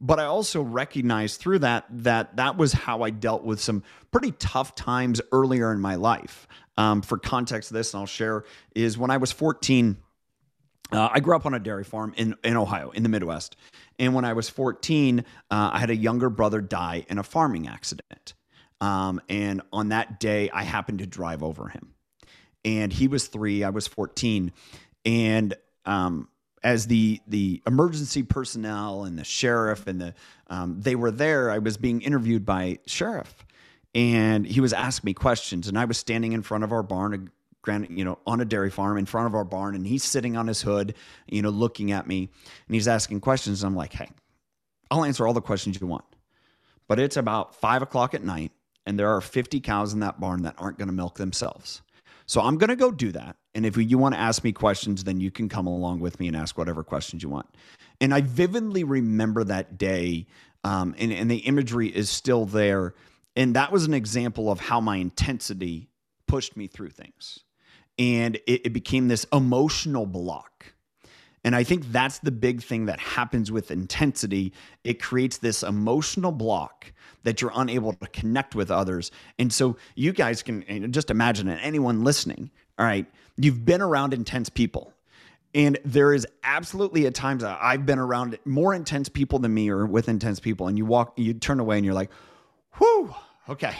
[0.00, 4.32] But I also recognized through that that that was how I dealt with some pretty
[4.32, 6.46] tough times earlier in my life.
[6.76, 9.96] Um, for context, this and I'll share is when I was 14,
[10.92, 13.56] uh, I grew up on a dairy farm in, in Ohio, in the Midwest.
[13.98, 17.68] And when I was 14, uh, I had a younger brother die in a farming
[17.68, 18.34] accident.
[18.80, 21.94] Um, and on that day, I happened to drive over him.
[22.64, 24.52] And he was three, I was 14.
[25.04, 25.54] And
[25.84, 26.28] um,
[26.64, 30.14] as the the emergency personnel and the sheriff and the
[30.48, 33.46] um, they were there, I was being interviewed by sheriff,
[33.94, 37.30] and he was asking me questions, and I was standing in front of our barn,
[37.66, 40.46] you know, on a dairy farm in front of our barn, and he's sitting on
[40.46, 40.94] his hood,
[41.28, 42.30] you know, looking at me,
[42.66, 43.62] and he's asking questions.
[43.62, 44.08] And I'm like, hey,
[44.90, 46.04] I'll answer all the questions you want,
[46.88, 48.52] but it's about five o'clock at night,
[48.86, 51.82] and there are 50 cows in that barn that aren't going to milk themselves.
[52.26, 53.36] So I'm going to go do that.
[53.54, 56.26] And if you want to ask me questions, then you can come along with me
[56.26, 57.46] and ask whatever questions you want.
[58.00, 60.26] And I vividly remember that day,
[60.64, 62.94] um, and, and the imagery is still there.
[63.36, 65.88] And that was an example of how my intensity
[66.26, 67.40] pushed me through things.
[67.98, 70.74] And it, it became this emotional block.
[71.44, 74.52] And I think that's the big thing that happens with intensity.
[74.82, 79.10] It creates this emotional block that you're unable to connect with others.
[79.38, 83.06] And so you guys can just imagine it, anyone listening, all right,
[83.36, 84.92] you've been around intense people.
[85.54, 89.86] And there is absolutely at times I've been around more intense people than me or
[89.86, 90.66] with intense people.
[90.66, 92.10] And you walk, you turn away and you're like,
[92.78, 93.14] whew,
[93.48, 93.76] okay.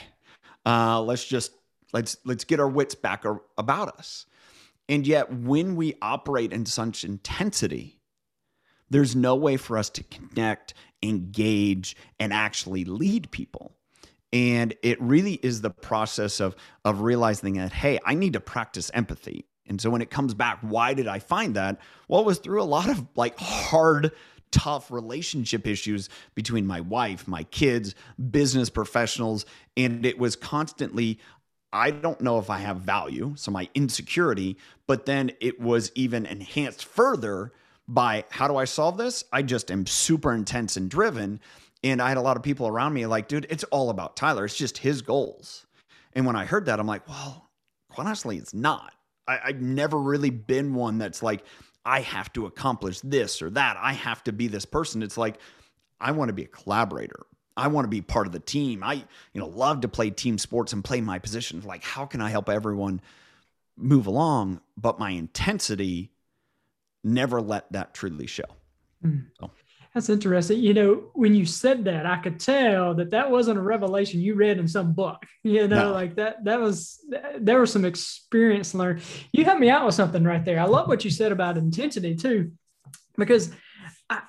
[0.64, 1.52] Uh, let's just
[1.92, 3.24] let's let's get our wits back
[3.58, 4.26] about us.
[4.88, 7.98] And yet when we operate in such intensity,
[8.90, 13.74] there's no way for us to connect, engage, and actually lead people.
[14.34, 18.90] And it really is the process of, of realizing that, hey, I need to practice
[18.92, 19.46] empathy.
[19.68, 21.78] And so when it comes back, why did I find that?
[22.08, 24.10] Well, it was through a lot of like hard,
[24.50, 27.94] tough relationship issues between my wife, my kids,
[28.32, 29.46] business professionals.
[29.76, 31.20] And it was constantly,
[31.72, 33.34] I don't know if I have value.
[33.36, 37.52] So my insecurity, but then it was even enhanced further
[37.86, 39.24] by how do I solve this?
[39.32, 41.40] I just am super intense and driven.
[41.84, 44.46] And I had a lot of people around me like, dude, it's all about Tyler.
[44.46, 45.66] It's just his goals.
[46.14, 47.50] And when I heard that, I'm like, well,
[47.90, 48.94] quite honestly, it's not.
[49.28, 51.44] I, I've never really been one that's like,
[51.84, 53.76] I have to accomplish this or that.
[53.78, 55.02] I have to be this person.
[55.02, 55.36] It's like,
[56.00, 57.26] I want to be a collaborator.
[57.54, 58.82] I want to be part of the team.
[58.82, 61.60] I, you know, love to play team sports and play my position.
[61.64, 63.02] Like, how can I help everyone
[63.76, 64.62] move along?
[64.78, 66.12] But my intensity
[67.04, 68.44] never let that truly show.
[69.04, 69.26] Mm.
[69.38, 69.50] So.
[69.94, 70.58] That's interesting.
[70.58, 74.34] You know, when you said that, I could tell that that wasn't a revelation you
[74.34, 75.24] read in some book.
[75.46, 75.92] You know, no.
[75.92, 76.42] like that.
[76.44, 77.04] That was
[77.38, 79.02] there was some experience learned.
[79.30, 80.58] You helped me out with something right there.
[80.58, 82.52] I love what you said about intensity too,
[83.18, 83.52] because
[84.08, 84.22] I,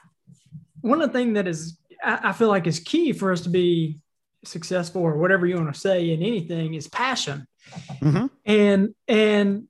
[0.81, 3.49] one of the things that is I, I feel like is key for us to
[3.49, 4.01] be
[4.43, 7.47] successful or whatever you want to say in anything is passion.
[8.01, 8.25] Mm-hmm.
[8.45, 9.69] And and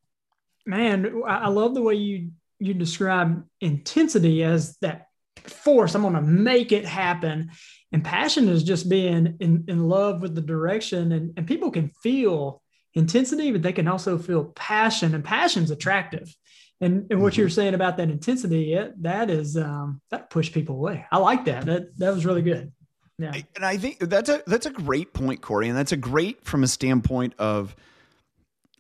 [0.66, 5.05] man, I love the way you you describe intensity as that
[5.50, 5.96] force.
[5.96, 7.52] I'm going to make it happen.
[7.92, 11.12] And passion is just being in, in love with the direction.
[11.12, 12.62] And, and people can feel
[12.94, 15.16] intensity, but they can also feel passion.
[15.16, 16.34] And passion's attractive.
[16.82, 17.42] And, and what mm-hmm.
[17.42, 21.06] you're saying about that intensity, it, that is um, that push people away.
[21.12, 21.66] I like that.
[21.66, 22.74] That that was really good.
[23.18, 23.32] Yeah.
[23.56, 25.70] And I think that's a that's a great point, Corey.
[25.70, 27.76] And that's a great from a standpoint of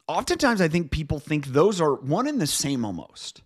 [0.07, 3.41] oftentimes I think people think those are one and the same almost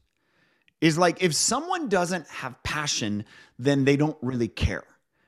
[0.82, 3.26] is like if someone doesn't have passion,
[3.58, 4.84] then they don't really care.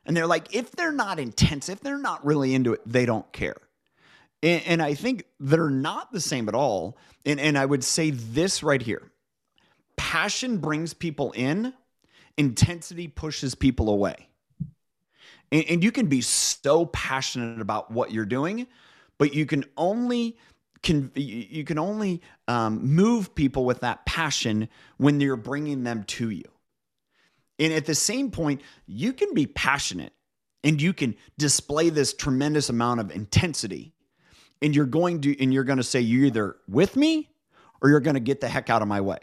[0.06, 3.32] And they're like, if they're not intense, if they're not really into it, they don't
[3.32, 3.58] care.
[4.42, 6.98] And, and I think they're not the same at all.
[7.26, 9.12] And, and I would say this right here
[9.96, 11.74] passion brings people in,
[12.38, 14.28] intensity pushes people away.
[15.52, 18.68] And, and you can be so passionate about what you're doing,
[19.18, 20.38] but you can only
[20.84, 24.68] can you can only um, move people with that passion
[24.98, 26.44] when you're bringing them to you.
[27.60, 30.14] And at the same point you can be passionate
[30.64, 33.94] and you can display this tremendous amount of intensity
[34.62, 37.30] and you're going to and you're going to say you're either with me
[37.82, 39.20] or you're going to get the heck out of my way.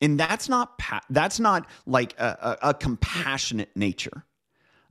[0.00, 4.24] And that's not pa- that's not like a, a, a compassionate nature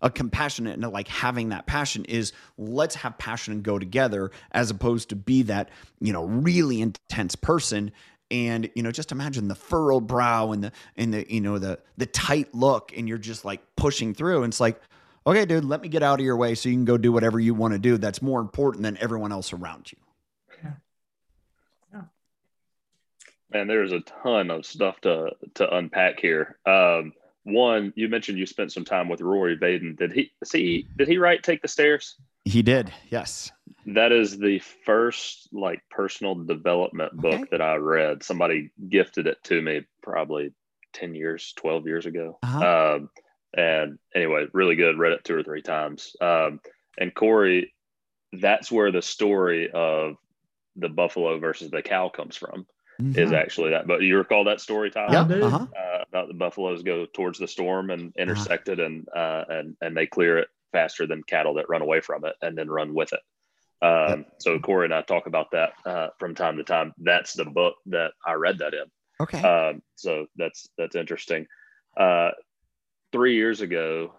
[0.02, 4.70] a compassionate and like having that passion is let's have passion and go together as
[4.70, 7.92] opposed to be that you know really intense person
[8.30, 11.80] and you know just imagine the furrowed brow and the and the you know the
[11.98, 14.80] the tight look and you're just like pushing through and it's like
[15.26, 17.40] okay dude let me get out of your way so you can go do whatever
[17.40, 19.98] you want to do that's more important than everyone else around you
[21.94, 22.02] Yeah.
[23.52, 26.58] Man, there's a ton of stuff to to unpack here.
[26.66, 27.14] Um,
[27.48, 29.98] one, you mentioned you spent some time with Rory Vaden.
[29.98, 30.88] Did he see?
[30.98, 32.16] Did he write "Take the Stairs"?
[32.46, 33.52] he did yes
[33.88, 37.44] That is the first like personal development book Okay.
[37.52, 38.24] that I read.
[38.24, 40.54] Somebody gifted it to me probably
[40.94, 42.38] ten years, twelve years ago.
[42.44, 42.96] Uh-huh.
[42.96, 43.10] Um,
[43.56, 44.98] and anyway, really good.
[44.98, 46.16] Read it two or three times.
[46.22, 46.60] Um,
[46.98, 47.74] and Corey,
[48.34, 50.16] that's where the story of
[50.76, 52.66] the buffalo versus the cow comes from.
[53.00, 53.38] Is Mhm.
[53.38, 53.88] actually that.
[53.88, 55.14] But you recall that story, Tyler?
[55.14, 55.68] yeah uh-huh.
[55.78, 59.96] uh, about the buffaloes go towards the storm and intersect it and uh, and and
[59.96, 63.14] they clear it faster than cattle that run away from it and then run with
[63.14, 63.20] it.
[63.86, 66.94] Um, So Corey and I talk about that uh, from time to time.
[66.98, 68.86] That's the book that I read that in.
[69.22, 71.48] okay Um, so that's that's interesting.
[71.96, 72.32] Uh,
[73.12, 74.14] three years ago,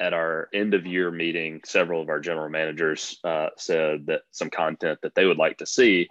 [0.00, 4.50] at our end of year meeting, several of our general managers uh, said that some
[4.50, 6.08] content that they would like to see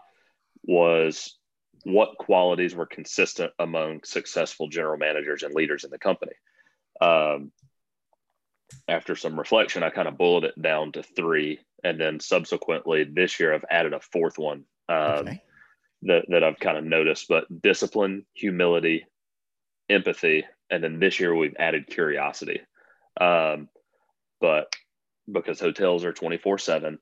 [0.63, 1.37] was
[1.83, 6.33] what qualities were consistent among successful general managers and leaders in the company.
[7.01, 7.51] Um,
[8.87, 13.39] after some reflection, I kind of boiled it down to three, and then subsequently this
[13.39, 14.65] year I've added a fourth one.
[14.89, 15.41] Um, okay
[16.03, 19.05] that, that I've kind of noticed, but discipline, humility,
[19.89, 22.61] empathy, and then this year we've added curiosity.
[23.19, 23.69] Um,
[24.41, 24.73] but
[25.31, 26.99] because hotels are 24 7,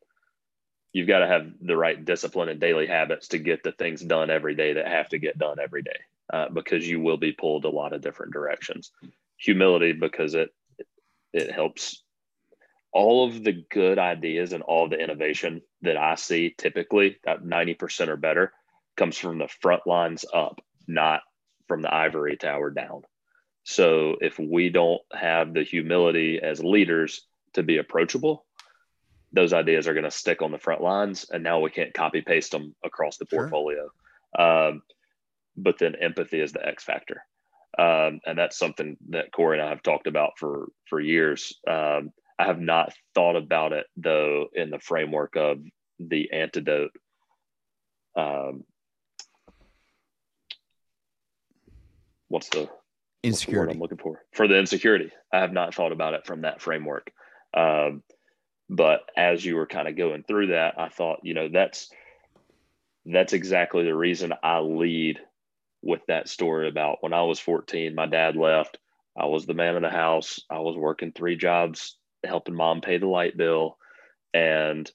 [0.94, 4.30] you've got to have the right discipline and daily habits to get the things done
[4.30, 6.00] every day that have to get done every day
[6.32, 8.92] uh, because you will be pulled a lot of different directions.
[9.38, 10.50] Humility, because it,
[11.34, 12.04] it helps
[12.92, 18.10] all of the good ideas and all the innovation that I see typically, that 90%
[18.10, 18.52] or better,
[18.98, 21.22] comes from the front lines up, not
[21.68, 23.04] from the ivory tower down.
[23.64, 28.46] So if we don't have the humility as leaders to be approachable,
[29.34, 32.22] those ideas are going to stick on the front lines, and now we can't copy
[32.22, 33.40] paste them across the Sure.
[33.40, 33.90] portfolio.
[34.38, 34.84] Um,
[35.56, 37.24] but then empathy is the X factor,
[37.78, 41.60] um, and that's something that Corey and I have talked about for for years.
[41.68, 45.60] Um, I have not thought about it though in the framework of
[46.00, 46.92] the antidote.
[48.16, 48.64] Um,
[52.30, 55.12] what's the what's the word insecurity I'm looking for for the insecurity.
[55.32, 57.12] I have not thought about it from that framework.
[57.54, 58.04] Um,
[58.72, 61.92] but as you were kind of going through that, I thought, you know, that's
[63.06, 65.20] that's exactly the reason I lead
[65.82, 68.78] with that story about when I was 14, my dad left.
[69.18, 70.40] I was the man of the house.
[70.50, 73.78] I was working three jobs, helping mom pay the light bill.
[74.34, 74.90] And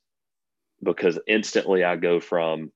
[0.82, 2.72] because instantly I go from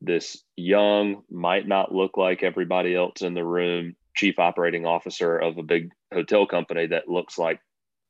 [0.00, 5.58] this young, might not look like everybody else in the room, chief operating officer of
[5.58, 7.58] a big hotel company that looks like,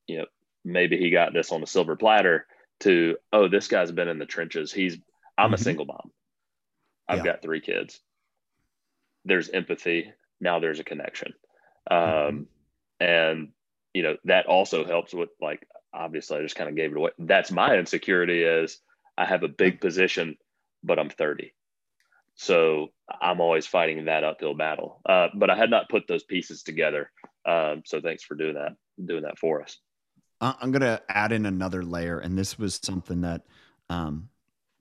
[0.07, 0.27] you know,
[0.65, 2.47] maybe he got this on a silver platter
[2.81, 4.73] to, oh, this guy's been in the trenches.
[4.73, 4.99] He's,
[5.37, 5.61] I'm a Mhm.
[5.63, 6.13] single mom.
[7.09, 7.25] I've Yeah.
[7.25, 8.01] got three kids.
[9.25, 10.13] There's empathy.
[10.41, 11.35] Now there's a connection.
[11.91, 12.47] Um, Mhm.
[13.01, 13.53] And,
[13.93, 17.11] you know, that also helps with like, obviously, I just kind of gave it away.
[17.19, 18.81] That's my insecurity is
[19.17, 20.39] I have a big position,
[20.83, 21.53] but I'm 30.
[22.37, 25.01] So I'm always fighting that uphill battle.
[25.07, 27.13] Uh, but I had not put those pieces together.
[27.45, 29.79] Um, so thanks for doing that, doing that for us.
[30.41, 33.43] I'm going to add in another layer, and this was something that,
[33.89, 34.29] um,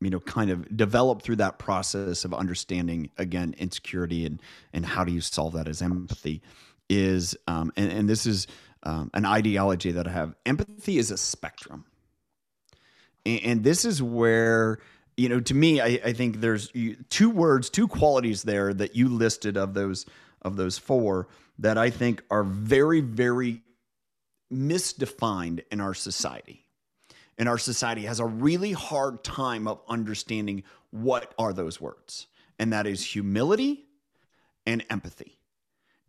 [0.01, 4.41] you know, kind of developed through that process of understanding again insecurity and
[4.73, 6.41] and how do you solve that as empathy
[6.89, 8.47] is, um, and and this is
[8.83, 10.35] um, an ideology that I have.
[10.45, 11.85] Empathy is a spectrum,
[13.25, 14.79] and, and this is where
[15.15, 16.71] you know to me I, I think there's
[17.09, 20.05] two words, two qualities there that you listed of those
[20.41, 21.29] of those four
[21.59, 23.62] that I think are very very
[24.53, 26.65] misdefined in our society.
[27.37, 32.27] And our society has a really hard time of understanding what are those words.
[32.59, 33.85] And that is humility
[34.65, 35.39] and empathy.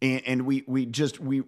[0.02, 1.42] And, and we we just we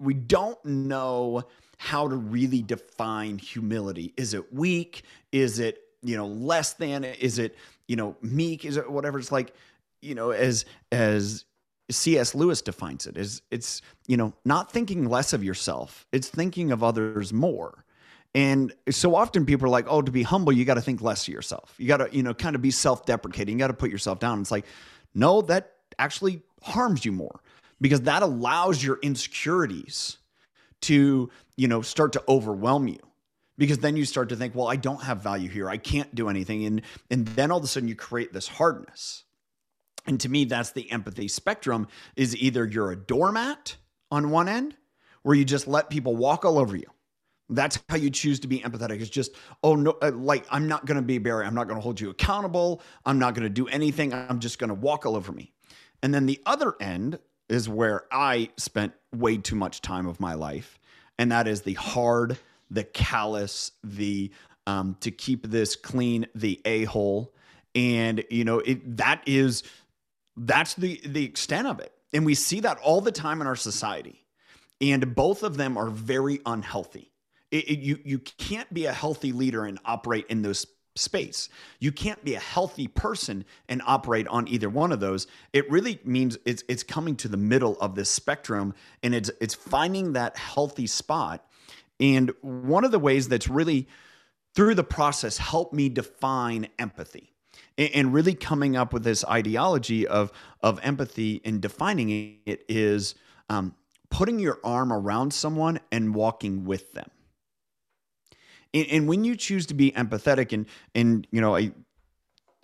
[0.00, 1.44] we don't know
[1.76, 4.12] how to really define humility.
[4.16, 5.02] Is it weak?
[5.30, 7.04] Is it, you know, less than?
[7.04, 7.56] Is it,
[7.86, 8.64] you know, meek?
[8.64, 9.18] Is it whatever?
[9.18, 9.54] It's like,
[10.02, 11.44] you know, as as
[11.90, 12.34] C.S.
[12.34, 16.82] Lewis defines it is it's you know not thinking less of yourself it's thinking of
[16.82, 17.84] others more
[18.34, 21.26] and so often people are like oh to be humble you got to think less
[21.26, 23.90] of yourself you got to you know kind of be self-deprecating you got to put
[23.90, 24.66] yourself down it's like
[25.14, 27.40] no that actually harms you more
[27.80, 30.18] because that allows your insecurities
[30.82, 32.98] to, you know, start to overwhelm you.
[33.58, 35.68] Because then you start to think, well, I don't have value here.
[35.68, 36.64] I can't do anything.
[36.64, 39.24] And, and then all of a sudden you create this hardness.
[40.06, 41.86] And to me, that's the empathy spectrum
[42.16, 43.76] is either you're a doormat
[44.10, 44.76] on one end
[45.22, 46.86] where you just let people walk all over you.
[47.48, 49.00] That's how you choose to be empathetic.
[49.00, 49.32] It's just,
[49.64, 51.44] oh no, uh, like I'm not going to be Barry.
[51.44, 52.80] I'm not going to hold you accountable.
[53.04, 54.14] I'm not going to do anything.
[54.14, 55.52] I'm just going to walk all over me.
[56.02, 60.34] And then the other end is where I spent way too much time of my
[60.34, 60.78] life.
[61.18, 62.38] And that is the hard,
[62.70, 64.30] the callous, the
[64.66, 67.34] um, to keep this clean, the a hole.
[67.74, 69.64] And, you know, it, that is,
[70.40, 71.92] that's the, the extent of it.
[72.12, 74.24] And we see that all the time in our society.
[74.80, 77.12] And both of them are very unhealthy.
[77.50, 80.66] It, it, you, you can't be a healthy leader and operate in those
[80.96, 81.48] space.
[81.78, 85.26] You can't be a healthy person and operate on either one of those.
[85.52, 89.54] It really means it's it's coming to the middle of this spectrum and it's it's
[89.54, 91.46] finding that healthy spot.
[92.00, 93.88] And one of the ways that's really
[94.54, 97.29] through the process helped me define empathy
[97.80, 103.14] and really coming up with this ideology of of empathy and defining it is
[103.48, 103.74] um,
[104.10, 107.10] putting your arm around someone and walking with them
[108.72, 111.72] and, and when you choose to be empathetic, and and you know, I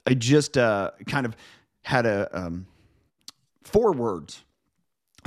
[0.07, 1.37] I just uh, kind of
[1.83, 2.67] had a um,
[3.63, 4.45] four words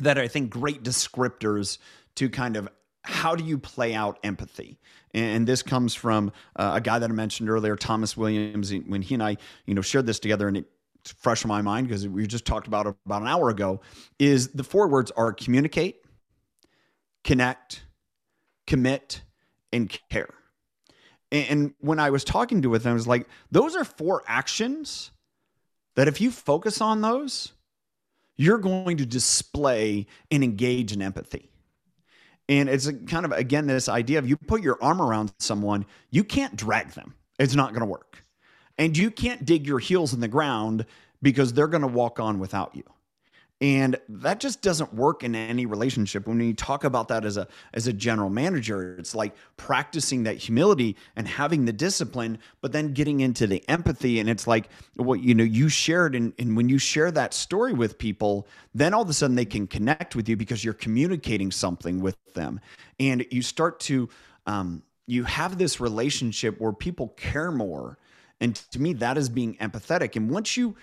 [0.01, 1.77] that I think great descriptors
[2.15, 2.69] to kind of
[3.03, 4.79] how do you play out empathy?
[5.13, 8.71] And this comes from uh, a guy that I mentioned earlier, Thomas Williams.
[8.71, 11.87] When he and I, you know, shared this together, and it's fresh in my mind
[11.87, 13.81] because we just talked about it about an hour ago.
[14.19, 16.01] Is the four words are communicate,
[17.23, 17.83] connect,
[18.67, 19.21] commit,
[19.73, 20.33] and care.
[21.31, 25.11] And when I was talking to with them, I was like, those are four actions
[25.95, 27.53] that if you focus on those,
[28.35, 31.51] you're going to display and engage in empathy.
[32.49, 36.23] And it's kind of, again, this idea of you put your arm around someone, you
[36.23, 37.13] can't drag them.
[37.37, 38.25] It's not going to work.
[38.77, 40.85] And you can't dig your heels in the ground
[41.21, 42.83] because they're going to walk on without you
[43.61, 46.27] and that just doesn't work in any relationship.
[46.27, 50.37] When you talk about that as a as a general manager it's like practicing that
[50.37, 54.19] humility and having the discipline but then getting into the empathy.
[54.19, 57.73] And it's like what you know you shared and, and when you share that story
[57.73, 61.51] with people then all of a sudden they can connect with you because you're communicating
[61.51, 62.61] something with them.
[62.99, 64.07] And you start to
[64.47, 67.97] um, you have this relationship where people care more.
[68.39, 70.15] And to me that is being empathetic.
[70.15, 70.77] And once you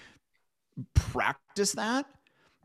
[0.92, 2.06] practice that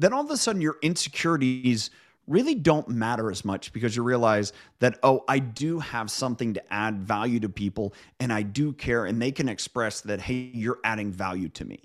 [0.01, 1.89] then all of a sudden your insecurities
[2.27, 6.73] really don't matter as much because you realize that, oh, I do have something to
[6.73, 10.79] add value to people and I do care, and they can express that, hey, you're
[10.83, 11.79] adding value to me.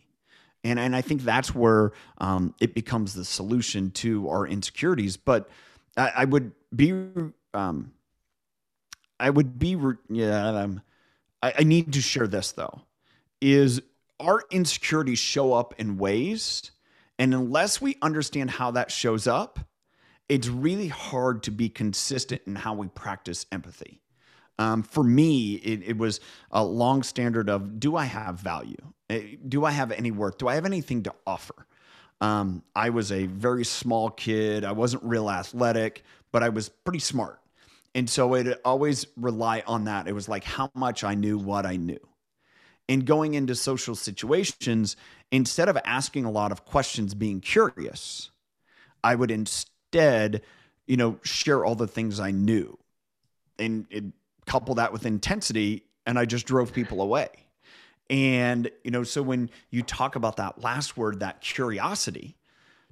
[0.62, 5.17] And, and I think that's where um, it becomes the solution to our insecurities.
[5.17, 5.49] But
[5.97, 6.93] I, I would be,
[7.55, 7.93] um,
[9.19, 9.77] I would be,
[10.09, 10.83] yeah, um,
[11.43, 12.81] I, I need to share this though,
[13.41, 13.81] is
[14.19, 16.71] our insecurities show up in ways
[17.19, 19.61] and unless we understand how that shows up,
[20.29, 24.01] it's really hard to be consistent in how we practice empathy.
[24.59, 28.77] Um, for me, it, it, was a long standard of do I have value?
[29.11, 30.39] Eh, do I have any worth?
[30.39, 31.67] Do I have anything to offer?
[32.23, 34.64] Um, I was a very small kid.
[34.64, 37.39] I wasn't real athletic, but I was pretty smart.
[37.95, 40.09] And so it always rely on that.
[40.09, 42.01] It was like how much I knew what I knew.
[42.89, 44.97] And going into social situations,
[45.31, 48.31] instead of asking a lot of questions, being curious,
[49.03, 50.43] I would instead,
[50.87, 52.79] you know, share all the things I knew
[53.59, 54.05] and it,
[54.47, 55.85] couple that with intensity.
[56.07, 57.29] And I just drove people away.
[58.09, 62.37] And, you know, so when you talk about that last word, that curiosity,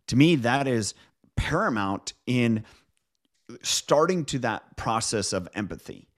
[0.08, 0.94] to me, that is
[1.36, 2.64] paramount in
[3.62, 6.08] starting to that process of empathy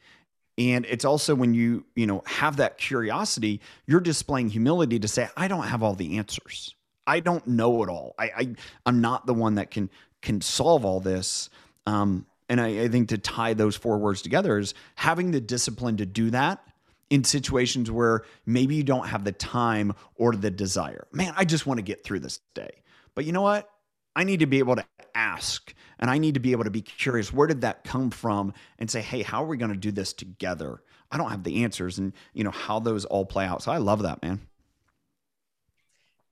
[0.58, 5.28] and it's also when you you know have that curiosity you're displaying humility to say
[5.36, 6.74] i don't have all the answers.
[7.06, 8.14] I don't know it all.
[8.18, 8.54] I, I
[8.84, 9.90] i'm not the one that can
[10.22, 11.50] can solve all this.
[11.86, 15.96] Um, and I, I think to tie those four words together is having the discipline
[15.98, 16.64] to do that
[17.10, 21.06] in situations where maybe you don't have the time or the desire.
[21.12, 22.82] Man i just want to get through this day.
[23.14, 23.70] But you know what?
[24.16, 24.84] I need to be able to
[25.16, 28.52] ask and I need to be able to be curious where did that come from
[28.78, 30.82] and say, hey, how are we going to do this together?
[31.10, 33.62] I don't have the answers and you know how those all play out.
[33.62, 34.40] So I love that, man.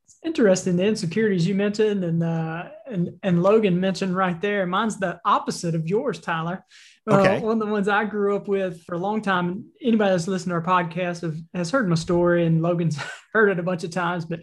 [0.04, 4.66] It's interesting the insecurities you mentioned and uh, and and Logan mentioned right there.
[4.66, 6.64] Mine's the opposite of yours, Tyler.
[7.10, 7.40] Uh, okay.
[7.40, 9.66] one of the ones I grew up with for a long time.
[9.82, 12.98] Anybody that's listened to our podcast have, has heard my story, and Logan's
[13.32, 14.24] heard it a bunch of times.
[14.24, 14.40] But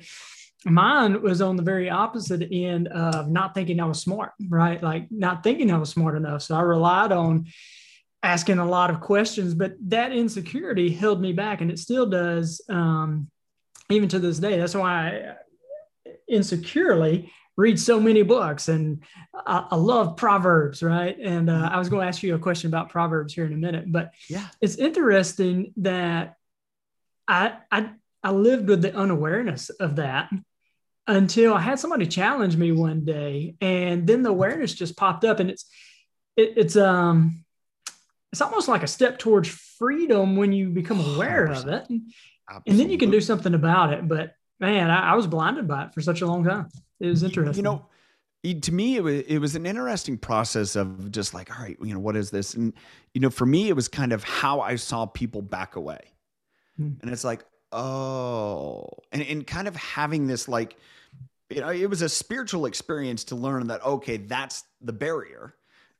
[0.65, 4.81] mine was on the very opposite end of not thinking I was smart, right?
[4.81, 6.43] Like not thinking I was smart enough.
[6.43, 7.47] So I relied on
[8.23, 12.61] asking a lot of questions, but that insecurity held me back, and it still does,
[12.69, 13.29] um,
[13.89, 14.57] even to this day.
[14.57, 19.03] That's why I insecurely read so many books, and
[19.33, 21.17] I, I love Proverbs, right?
[21.19, 23.57] And uh, I was going to ask you a question about Proverbs here in a
[23.57, 24.45] minute, but Yeah.
[24.61, 26.35] it's interesting that
[27.27, 27.89] I I
[28.23, 30.29] I lived with the unawareness of that
[31.07, 35.39] until I had somebody challenge me one day, and then the awareness just popped up,
[35.39, 35.65] and it's
[36.37, 37.43] it, it's um
[38.31, 42.89] it's almost like a step towards freedom when you become aware of it, and then
[42.89, 44.07] you can do something about it.
[44.07, 46.69] But man, I, I was blinded by it for such a long time.
[46.99, 47.55] It was interesting.
[47.57, 47.87] You know,
[48.61, 51.93] to me, it was it was an interesting process of just like, all right, you
[51.93, 52.53] know, what is this?
[52.53, 52.73] And
[53.13, 55.99] you know, for me, it was kind of how I saw people back away,
[56.77, 56.91] Hmm.
[57.01, 60.77] and it's like, oh, and and kind of having this like,
[61.49, 65.55] you know, it was a spiritual experience to learn that okay, that's the barrier,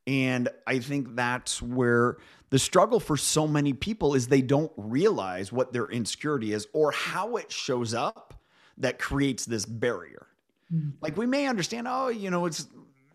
[0.07, 2.17] and I think that's where
[2.49, 6.91] the struggle for so many people is they don't realize what their insecurity is or
[6.91, 8.34] how it shows up
[8.78, 10.28] that creates this barrier.
[10.69, 10.89] Hmm.
[11.01, 12.67] Like we may understand, oh, you know, it's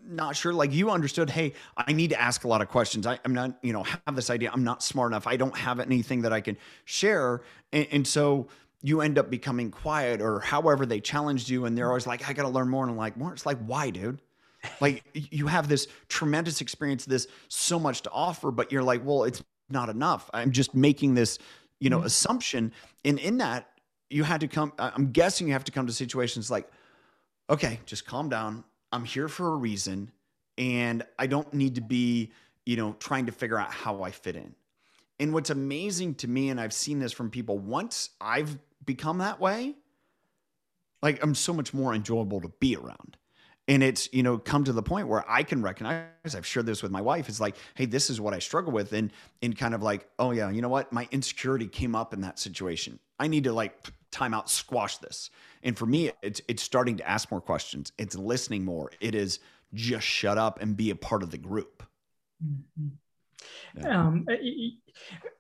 [0.08, 0.52] not sure.
[0.52, 3.06] Like you understood, hey, I need to ask a lot of questions.
[3.06, 4.50] I, I'm not, you know, have this idea.
[4.52, 5.26] I'm not smart enough.
[5.26, 7.42] I don't have anything that I can share.
[7.72, 8.48] And, and so
[8.82, 11.64] you end up becoming quiet or however they challenged you.
[11.64, 12.84] And they're always like, I got to learn more.
[12.84, 13.32] And I'm like, more.
[13.32, 14.20] It's like, why, dude?
[14.80, 19.22] Like you have this tremendous experience, this so much to offer, but you're like, well,
[19.22, 19.40] it's
[19.70, 20.28] not enough.
[20.34, 21.38] I'm just making this,
[21.78, 22.06] you know, mm-hmm.
[22.06, 22.72] assumption.
[23.04, 23.70] And in that,
[24.10, 26.68] you had to come, I'm guessing you have to come to situations like,
[27.50, 28.64] okay, just calm down.
[28.92, 30.10] I'm here for a reason.
[30.58, 32.32] And I don't need to be,
[32.64, 34.54] you know, trying to figure out how I fit in.
[35.18, 39.40] And what's amazing to me, and I've seen this from people, once I've become that
[39.40, 39.74] way,
[41.02, 43.16] like I'm so much more enjoyable to be around.
[43.68, 46.82] And it's, you know, come to the point where I can recognize, I've shared this
[46.82, 47.28] with my wife.
[47.28, 48.92] It's like, hey, this is what I struggle with.
[48.92, 49.12] And
[49.42, 50.92] and kind of like, oh yeah, you know what?
[50.92, 53.00] My insecurity came up in that situation.
[53.18, 53.74] I need to like
[54.10, 55.30] time out, squash this.
[55.62, 57.92] And for me, it's it's starting to ask more questions.
[57.98, 58.90] It's listening more.
[59.00, 59.40] It is
[59.74, 61.82] just shut up and be a part of the group.
[63.76, 64.00] Yeah.
[64.00, 64.26] um,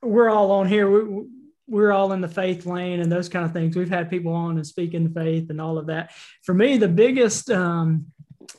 [0.02, 0.90] we're all on here.
[0.90, 1.26] We,
[1.68, 3.76] we're all in the faith lane and those kind of things.
[3.76, 6.12] We've had people on and speak in the faith and all of that.
[6.42, 8.06] For me, the biggest, um,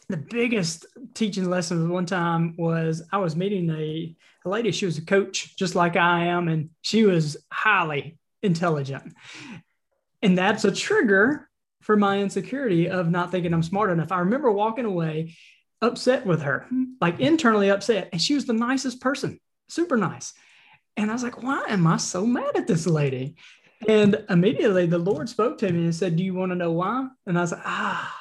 [0.09, 4.71] the biggest teaching lesson one time was I was meeting a, a lady.
[4.71, 9.13] She was a coach, just like I am, and she was highly intelligent.
[10.21, 11.47] And that's a trigger
[11.81, 14.11] for my insecurity of not thinking I'm smart enough.
[14.11, 15.35] I remember walking away
[15.81, 16.67] upset with her,
[16.99, 18.09] like internally upset.
[18.11, 19.39] And she was the nicest person,
[19.69, 20.33] super nice.
[20.95, 23.35] And I was like, why am I so mad at this lady?
[23.87, 27.07] And immediately the Lord spoke to me and said, Do you want to know why?
[27.25, 28.15] And I was like, Ah,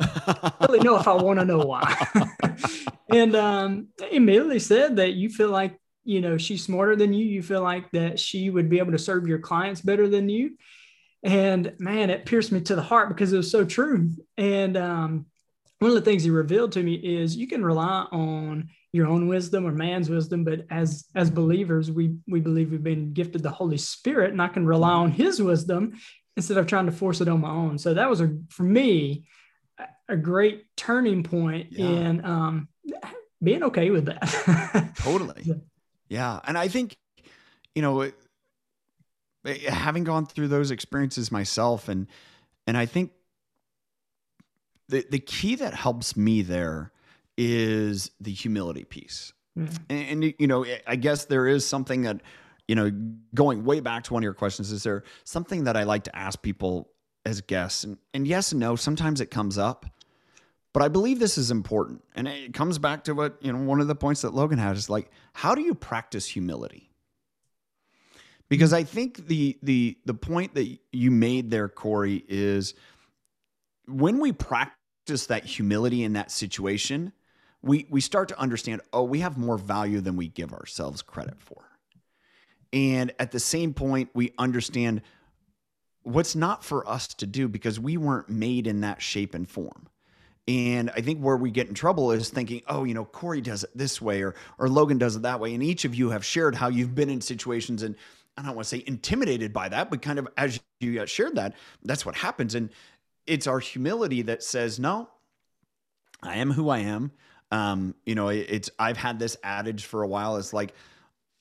[0.00, 2.06] I really know if I want to know why.
[3.12, 7.24] and um, immediately said that you feel like, you know, she's smarter than you.
[7.24, 10.56] You feel like that she would be able to serve your clients better than you.
[11.22, 14.10] And man, it pierced me to the heart because it was so true.
[14.36, 15.26] And um,
[15.78, 19.28] one of the things he revealed to me is you can rely on your own
[19.28, 23.50] wisdom or man's wisdom, but as as believers, we we believe we've been gifted the
[23.50, 25.92] Holy Spirit, and I can rely on His wisdom
[26.36, 27.78] instead of trying to force it on my own.
[27.78, 29.24] So that was a for me
[30.08, 31.86] a great turning point Yeah.
[31.86, 32.68] in um,
[33.42, 34.92] being okay with that.
[34.98, 35.62] totally
[36.08, 36.40] Yeah.
[36.44, 36.96] and i think
[37.74, 38.10] you know
[39.44, 42.06] Eh, having gone through those experiences myself and
[42.66, 43.10] and i think
[44.88, 46.92] the the key that helps me there
[47.36, 49.72] is the humility piece mm-hmm.
[49.90, 49.96] Yeah.
[49.96, 52.20] and, and you know eh, i guess there is something that
[52.68, 52.90] you know
[53.34, 56.16] going way back to one of your questions is there something that i like to
[56.16, 56.90] ask people
[57.26, 59.86] as guests and, and yes and no sometimes it comes up
[60.72, 62.02] but I believe this is important.
[62.14, 64.74] And it comes back to what, you know, one of the points that Logan had
[64.74, 66.91] is like, how do you practice humility?
[68.52, 72.74] Because I think the the the point that you made there, Corey, is
[73.86, 77.14] when we practice that humility in that situation,
[77.62, 81.40] we we start to understand, oh, we have more value than we give ourselves credit
[81.40, 81.64] for.
[82.74, 85.00] And at the same point, we understand
[86.02, 89.88] what's not for us to do because we weren't made in that shape and form.
[90.46, 93.64] And I think where we get in trouble is thinking, oh, you know, Corey does
[93.64, 95.54] it this way or or Logan does it that way.
[95.54, 97.96] And each of you have shared how you've been in situations and
[98.36, 101.36] I don't want to say intimidated by that, but kind of as you uh, shared
[101.36, 102.54] that, that's what happens.
[102.54, 102.70] And
[103.26, 105.08] it's our humility that says, no,
[106.22, 107.12] I am who I am.
[107.50, 110.36] Um, you know, it's I've had this adage for a while.
[110.36, 110.74] It's like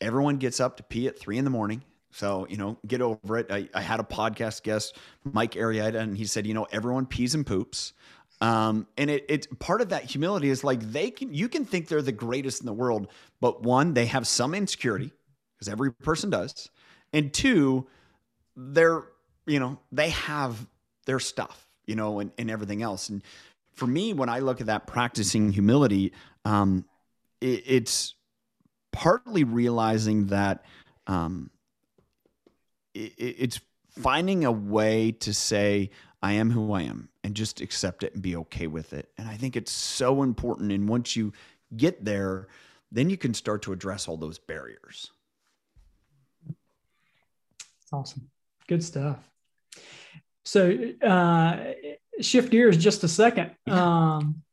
[0.02, 1.84] everyone gets up to pee at three in the morning.
[2.12, 3.50] So, you know, get over it.
[3.50, 7.34] I, I had a podcast guest, Mike Arrieta, and he said, you know, everyone pees
[7.36, 7.94] and poops.
[8.42, 11.88] Um, and it, it's part of that humility is like they can, you can think
[11.88, 13.08] they're the greatest in the world,
[13.40, 15.14] but one, they have some insecurity
[15.56, 16.70] because every person does.
[17.14, 17.88] And two,
[18.56, 19.04] they're,
[19.46, 20.68] you know, they have
[21.06, 23.10] their stuff, you know, and, and everything else.
[23.10, 23.24] And
[23.74, 26.14] for me, when I look at that practicing humility,
[26.46, 26.86] um,
[27.40, 28.14] it, it's
[28.92, 30.64] partly realizing that,
[31.08, 31.50] um,
[32.94, 35.90] it, it's finding a way to say,
[36.22, 39.10] I am who I am and just accept it and be okay with it.
[39.18, 40.72] And I think it's so important.
[40.72, 41.34] And once you
[41.76, 42.48] get there,
[42.92, 45.12] then you can start to address all those barriers.
[47.92, 48.30] Awesome.
[48.68, 49.18] Good stuff.
[50.46, 51.74] So, uh,
[52.20, 53.52] shift gears just a second.
[53.68, 54.44] Um,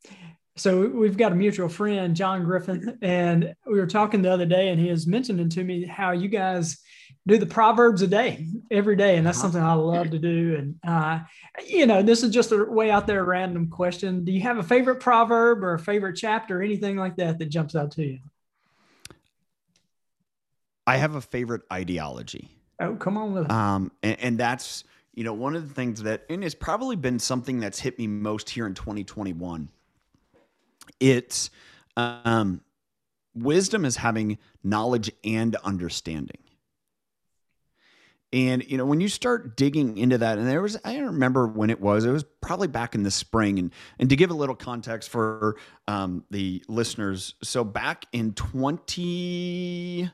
[0.56, 4.68] so we've got a mutual friend, John Griffin, and we were talking the other day,
[4.68, 6.78] and he was mentioning to me how you guys
[7.26, 9.52] do the proverbs a day every day and that's uh-huh.
[9.52, 11.20] something i love to do and uh,
[11.66, 14.62] you know this is just a way out there random question do you have a
[14.62, 18.18] favorite proverb or a favorite chapter or anything like that that jumps out to you
[20.86, 22.48] i have a favorite ideology
[22.80, 26.44] oh come on um, and, and that's you know one of the things that and
[26.44, 29.68] it's probably been something that's hit me most here in 2021
[31.00, 31.50] it's
[31.96, 32.60] um,
[33.34, 36.38] wisdom is having knowledge and understanding
[38.32, 41.46] and you know, when you start digging into that, and there was I don't remember
[41.46, 42.04] when it was.
[42.04, 43.58] It was probably back in the spring.
[43.58, 45.56] And and to give a little context for
[45.86, 50.10] um, the listeners, so back in twenty,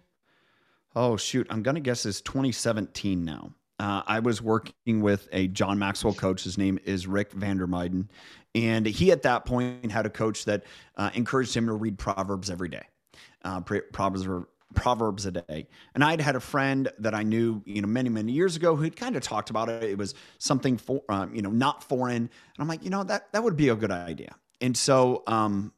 [0.95, 3.53] oh shoot, I'm gonna guess it's 2017 now.
[3.79, 6.45] Uh, I was working with a John Maxwell coach.
[6.45, 8.09] His name is Rick Vandermeiden.
[8.55, 10.63] And he, at that point, had a coach that
[10.97, 12.87] uh, encouraged him to read Proverbs every day.
[13.45, 17.81] Uh, Proverbs were proverbs a day and i'd had a friend that i knew you
[17.81, 21.01] know many many years ago who'd kind of talked about it it was something for
[21.09, 23.77] um, you know not foreign and i'm like you know that that would be a
[23.77, 25.73] good idea and so um,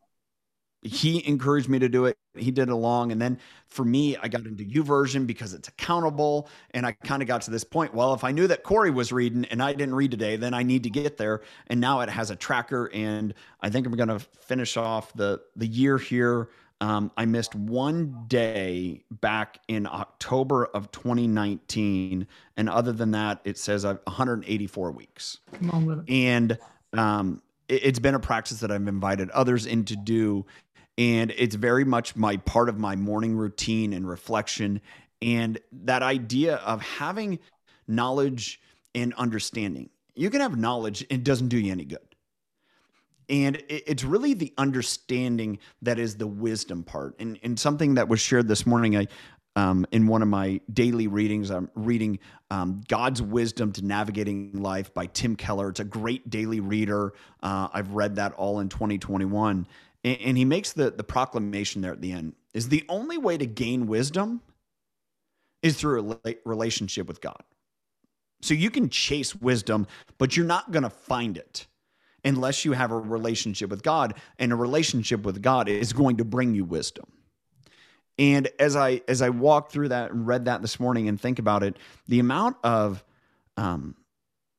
[0.83, 2.17] he encouraged me to do it.
[2.37, 3.13] He did it along.
[3.13, 6.49] And then for me i got into U YouVersion because it's accountable.
[6.73, 9.13] And i kind of got to this point well if i knew that corey was
[9.13, 11.43] reading and i didn't read today then i need to get there.
[11.69, 12.91] And now it has a tracker.
[12.93, 16.49] And i think i'm going to finish off the the year here.
[16.81, 22.27] Um, I missed one day back in October of 2019,
[22.59, 25.39] and other than that, it says I've 184 weeks.
[25.55, 26.05] Come on.
[26.07, 26.59] And
[26.93, 30.45] um, it, it's been a practice that I've invited others in to do,
[30.99, 34.81] and it's very much my part of my morning routine and reflection.
[35.23, 37.39] And that idea of having
[37.87, 38.61] knowledge
[38.95, 39.91] and understanding.
[40.15, 41.99] You can have knowledge, and it doesn't do you any good.
[43.29, 47.17] And it's really the understanding that is the wisdom part.
[47.19, 49.07] And, and something that was shared this morning i
[49.57, 52.19] um, in one of my daily readings i'm reading
[52.51, 55.71] um, god's wisdom to navigating life by tim keller.
[55.71, 57.15] It's a great daily reader.
[57.43, 59.67] Uh, i've read that all in 2021
[60.07, 63.37] and, and he makes the, the proclamation there at the end is the only way
[63.37, 64.41] to gain wisdom
[65.63, 67.43] is through a relationship with god
[68.41, 69.87] so you can chase wisdom
[70.17, 71.67] but you're not going to find it
[72.27, 74.15] unless you have a relationship with God.
[74.39, 77.07] And a relationship with God is going to bring you wisdom.
[78.19, 81.39] And as I as I walked through that and read that this morning and think
[81.39, 81.77] about it,
[82.09, 83.05] the amount of
[83.59, 83.95] um,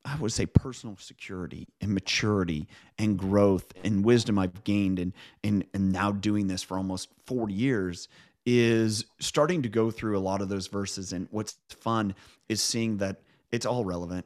[0.07, 5.65] I would say personal security and maturity and growth and wisdom I've gained and and
[5.73, 8.07] and now doing this for almost 40 years
[8.45, 11.11] is starting to go through a lot of those verses.
[11.11, 12.15] And what's fun
[12.47, 13.17] is seeing that
[13.51, 14.25] it's all relevant.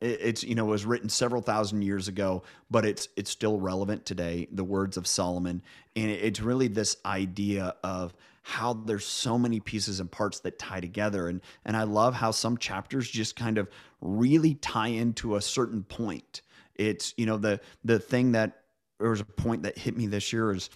[0.00, 4.48] It's you know was written several thousand years ago but it's it's still relevant today
[4.50, 5.62] the words of solomon.
[5.94, 8.12] And it's really this idea of
[8.42, 11.28] how there's so many pieces and parts that tie together.
[11.28, 13.68] And and i love how some chapters just kind of
[14.02, 16.42] really tie into a certain point
[16.76, 18.64] it's you know the the thing that
[18.98, 20.70] there was a point that hit me this year is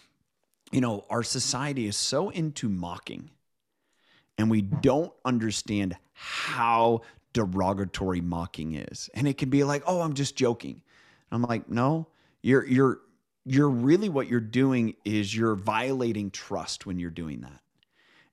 [0.72, 3.30] you know our society is so into mocking
[4.38, 7.02] and we don't understand how
[7.32, 9.10] derogatory mocking is.
[9.14, 10.82] And it can be like, "Oh, I'm just joking."
[11.30, 12.08] I'm like, "No,
[12.42, 13.00] you're you're
[13.44, 17.60] you're really what you're doing is you're violating trust when you're doing that."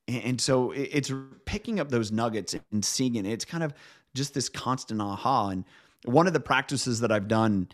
[0.08, 1.12] And, so it's
[1.46, 3.26] picking up those nuggets and seeing it.
[3.26, 3.74] It's kind of
[4.16, 5.50] just this constant aha.
[5.50, 5.66] And
[6.06, 7.68] one of the practices that I've done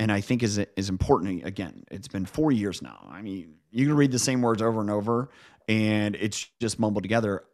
[0.00, 1.44] and I think is is important.
[1.44, 3.06] Again, it's been four years now.
[3.10, 5.30] I mean, you can read the same words over and over,
[5.68, 7.44] and it's just mumbled together.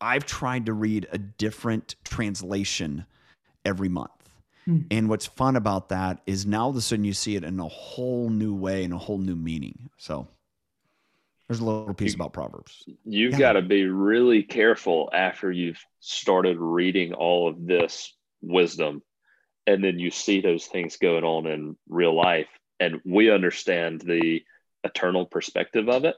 [0.00, 3.06] I've tried to read a different translation
[3.64, 4.10] every month.
[4.66, 4.86] Mm.
[4.90, 7.60] And what's fun about that is now all of a sudden you see it in
[7.60, 9.90] a whole new way and a whole new meaning.
[9.98, 10.28] So
[11.52, 12.82] There's a little piece about Proverbs.
[13.04, 13.38] You've Yeah.
[13.38, 19.02] got to be really careful after you've started reading all of this wisdom
[19.66, 22.48] and then you see those things going on in real life
[22.80, 24.42] and we understand the
[24.82, 26.16] eternal perspective of it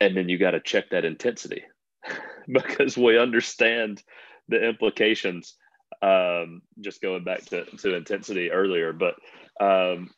[0.00, 1.64] and then you got to check that intensity
[2.46, 4.02] because we understand
[4.48, 5.56] the implications
[6.02, 9.14] um, just going back to, to intensity earlier but
[9.60, 10.10] um,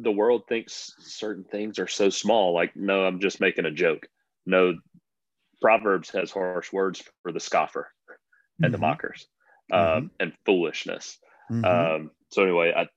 [0.00, 4.06] the world thinks certain things are so small like no i'm just making a joke
[4.44, 4.74] no
[5.62, 7.92] proverbs has harsh words for the scoffer
[8.62, 8.82] and the Mhm.
[8.82, 9.26] mockers
[9.72, 11.18] um, and foolishness
[11.50, 11.96] Mhm.
[11.96, 12.88] um, so anyway i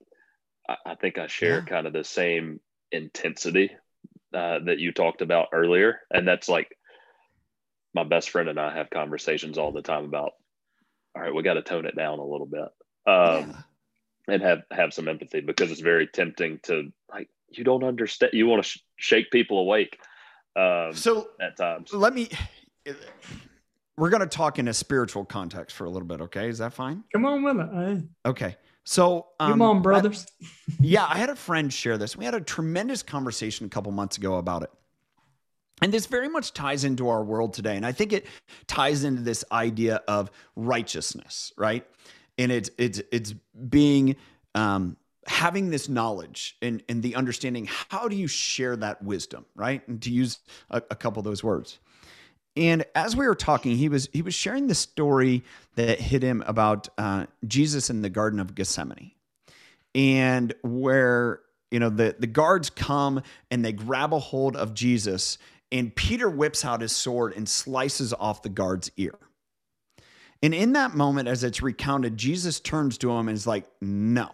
[0.71, 1.65] I- i think i share Yeah.
[1.65, 2.59] kind of the same
[2.91, 3.71] intensity
[4.33, 6.77] uh, that you talked about earlier and that's like
[7.93, 10.33] my best friend and i have conversations all the time about
[11.15, 12.67] all right we got to tone it down a little bit
[13.07, 13.61] um, Yeah.
[14.28, 18.45] And have have some empathy because it's very tempting to like you don't understand you
[18.47, 19.99] want to sh- shake people awake
[20.55, 22.30] um, So at times let me.
[23.97, 26.22] We're going to talk in a spiritual context for a little bit.
[26.22, 27.03] Okay, is that fine?
[27.11, 27.70] Come on with it.
[27.74, 28.55] Hey, Okay.
[28.86, 30.26] So, um, Come on, I- brothers.
[30.80, 32.15] yeah, I had a friend share this.
[32.15, 34.72] We had a tremendous conversation a couple months ago about it.
[35.82, 37.76] And this very much ties into our world today.
[37.76, 38.26] And I think it
[38.67, 41.86] ties into this idea of righteousness, right?
[42.39, 43.33] And it's it's it's
[43.69, 44.15] being
[44.55, 49.87] um having this knowledge and, and the understanding how do you share that wisdom, right?
[49.87, 50.39] And to use
[50.71, 51.77] a, a couple of those words.
[52.55, 55.43] And as we were talking, he was he was sharing the story
[55.75, 59.11] that hit him about uh, Jesus in the Garden of Gethsemane
[59.93, 63.21] and where you know the the guards come
[63.51, 65.37] and they grab a hold of Jesus
[65.71, 69.15] and Peter whips out his sword and slices off the guard's ear.
[70.41, 74.33] And in that moment as it's recounted Jesus turns to him and is like, "No.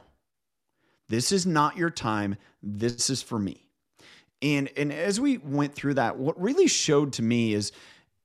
[1.07, 2.35] This is not your time.
[2.61, 3.67] This is for me."
[4.41, 7.71] And and as we went through that what really showed to me is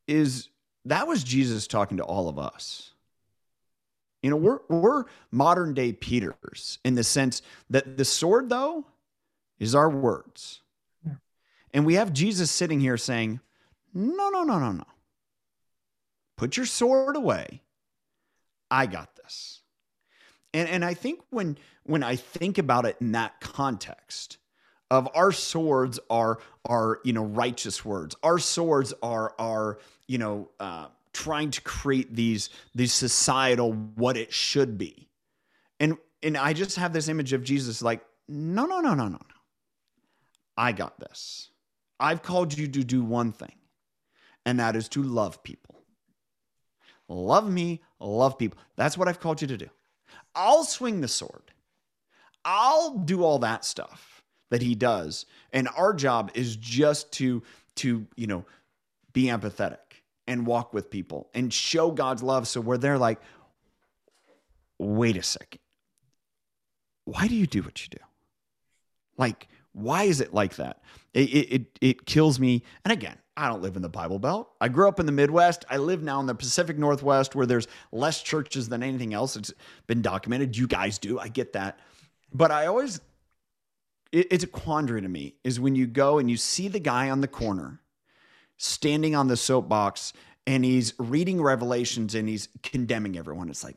[0.06, 0.48] is
[0.84, 2.92] that was Jesus talking to all of us.
[4.22, 8.84] You know, we're we're modern day Peters in the sense that the sword, though,
[9.58, 10.60] is our words.
[11.06, 11.14] Yeah.
[11.72, 13.40] And we have Jesus sitting here saying,
[13.94, 14.84] No, no, no, no, no.
[16.36, 17.62] Put your sword away.
[18.70, 19.62] I got this.
[20.52, 24.38] And and I think when when I think about it in that context
[24.90, 28.16] of our swords are are you know righteous words.
[28.22, 34.32] Our swords are are you know uh, trying to create these these societal what it
[34.32, 35.08] should be.
[35.78, 39.08] And and I just have this image of Jesus like no no no no no
[39.08, 39.36] no.
[40.56, 41.50] I got this.
[41.98, 43.54] I've called you to do one thing,
[44.44, 45.76] and that is to love people.
[47.08, 48.58] Love me, love people.
[48.76, 49.68] That's what I've called you to do.
[50.34, 51.52] I'll swing the sword.
[52.44, 55.26] I'll do all that stuff that he does.
[55.52, 57.42] And our job is just to
[57.76, 58.44] to, you know,
[59.12, 59.78] be empathetic
[60.26, 63.20] and walk with people and show God's love so where they're like
[64.78, 65.60] wait a second.
[67.04, 68.04] Why do you do what you do?
[69.16, 70.82] Like why is it like that?
[71.14, 72.62] It, it, it, it kills me.
[72.84, 74.50] And again, I don't live in the Bible Belt.
[74.60, 75.64] I grew up in the Midwest.
[75.70, 79.36] I live now in the Pacific Northwest where there's less churches than anything else.
[79.36, 79.52] It's
[79.86, 80.56] been documented.
[80.56, 81.18] You guys do.
[81.18, 81.78] I get that.
[82.32, 83.00] But I always,
[84.12, 87.08] it, it's a quandary to me is when you go and you see the guy
[87.08, 87.80] on the corner
[88.56, 90.12] standing on the soapbox
[90.46, 93.48] and he's reading Revelations and he's condemning everyone.
[93.48, 93.76] It's like,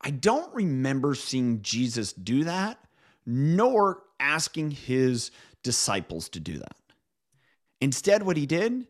[0.00, 2.78] I don't remember seeing Jesus do that,
[3.26, 5.30] nor asking his
[5.62, 6.76] disciples to do that.
[7.80, 8.86] Instead, what he did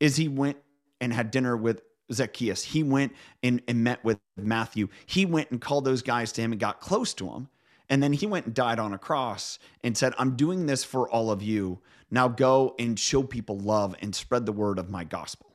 [0.00, 0.58] is he went
[1.00, 1.82] and had dinner with
[2.12, 2.62] Zacchaeus.
[2.62, 3.12] He went
[3.42, 4.88] and, and met with Matthew.
[5.06, 7.48] He went and called those guys to him and got close to him.
[7.88, 11.08] And then he went and died on a cross and said, I'm doing this for
[11.08, 11.80] all of you.
[12.10, 15.54] Now go and show people love and spread the word of my gospel.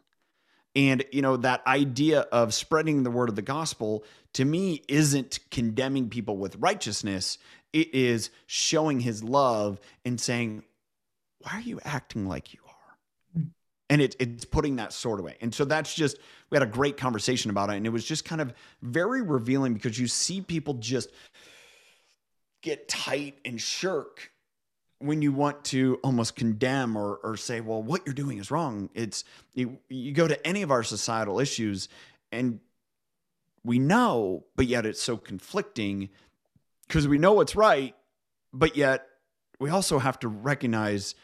[0.75, 4.03] And, you know, that idea of spreading the word of the gospel
[4.33, 7.37] to me isn't condemning people with righteousness.
[7.71, 10.63] It is showing his love and saying,
[11.39, 12.59] why are you acting like you?
[13.89, 15.37] And it, it's putting that sword away.
[15.41, 16.17] And so that's just,
[16.49, 17.75] we had a great conversation about it.
[17.75, 21.09] And it was just kind of very revealing because you see people just
[22.61, 24.31] get tight and shirk
[24.99, 28.89] when you want to almost condemn or, or say, well, what you're doing is wrong.
[28.93, 31.89] It's, you, you go to any of our societal issues
[32.31, 32.61] and
[33.65, 36.09] we know, but yet it's so conflicting
[36.87, 37.95] because we know what's right,
[38.53, 39.05] but yet
[39.59, 41.15] we also have to recognize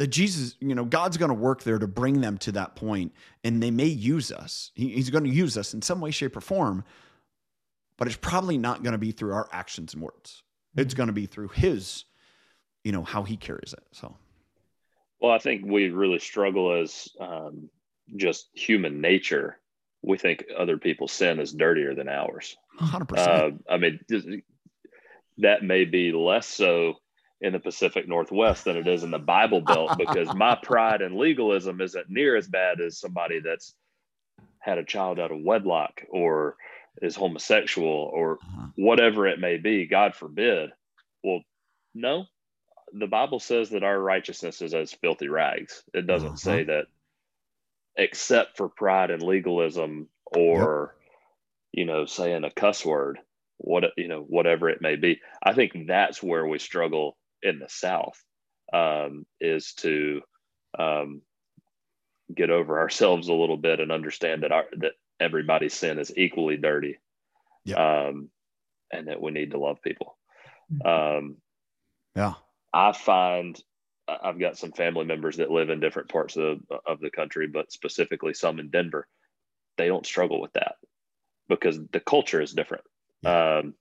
[0.00, 3.12] that Jesus, you know, God's going to work there to bring them to that point,
[3.44, 4.72] and they may use us.
[4.74, 6.84] He, he's going to use us in some way, shape, or form,
[7.96, 10.42] but it's probably not going to be through our actions and words.
[10.76, 12.04] It's going to be through His
[12.84, 13.82] you know how he carries it.
[13.92, 14.16] So,
[15.20, 17.68] well, I think we really struggle as um,
[18.16, 19.58] just human nature.
[20.02, 22.56] We think other people's sin is dirtier than ours.
[22.78, 23.50] hundred Uh.
[23.68, 24.00] I mean,
[25.38, 26.94] that may be less so
[27.40, 31.16] in the Pacific Northwest than it is in the Bible Belt because my pride and
[31.16, 33.74] legalism isn't near as bad as somebody that's
[34.60, 36.56] had a child out of wedlock or
[37.02, 38.68] is homosexual or Uh-huh.
[38.76, 40.70] whatever it may be, God forbid.
[41.24, 41.42] Well,
[41.94, 42.26] no,
[42.92, 45.82] the Bible says that our righteousness is as filthy rags.
[45.94, 46.40] It doesn't Uh-huh.
[46.40, 46.86] say that
[47.96, 50.96] except for pride and legalism or,
[51.72, 53.18] you know, saying a cuss word,
[53.58, 55.20] what, you know, whatever it may be.
[55.42, 58.22] I think that's where we struggle in the South
[58.72, 60.22] um, is to
[60.78, 61.22] um,
[62.34, 66.56] get over ourselves a little bit and understand that our, that everybody's sin is equally
[66.56, 66.98] dirty.
[68.08, 68.30] Um,
[68.92, 70.16] and that we need to love people.
[70.84, 71.36] Um,
[72.16, 72.34] Yeah.
[72.72, 73.62] I find
[74.08, 77.70] I've got some family members that live in different parts of of the country, but
[77.72, 79.06] specifically some in Denver.
[79.76, 80.74] They don't struggle with that
[81.48, 82.84] because the culture is different.
[83.24, 83.74] Um,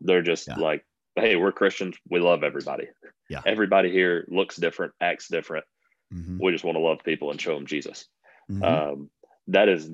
[0.00, 0.58] they're just Yeah.
[0.58, 0.84] like,
[1.16, 1.96] "Hey, we're Christians.
[2.08, 2.88] We love everybody.
[3.28, 3.42] Yeah.
[3.46, 5.64] Everybody here looks different, acts different.
[6.12, 6.38] Mhm.
[6.40, 8.06] We just want to love people and show them Jesus."
[8.50, 8.64] Mhm.
[8.64, 9.10] Um,
[9.48, 9.90] that is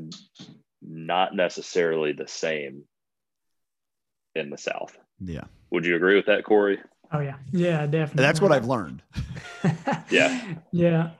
[0.82, 2.84] not necessarily the same
[4.34, 4.96] in the South.
[5.20, 5.44] yeah.
[5.70, 6.78] Would you agree with that, Corey?
[7.12, 8.22] Oh yeah, yeah, definitely.
[8.22, 9.02] That's what I've learned.
[10.10, 10.54] Yeah.
[10.70, 11.10] yeah,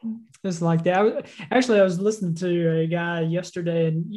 [0.44, 0.97] it's like that.
[0.99, 4.14] I was, actually, I was listening to a guy yesterday, and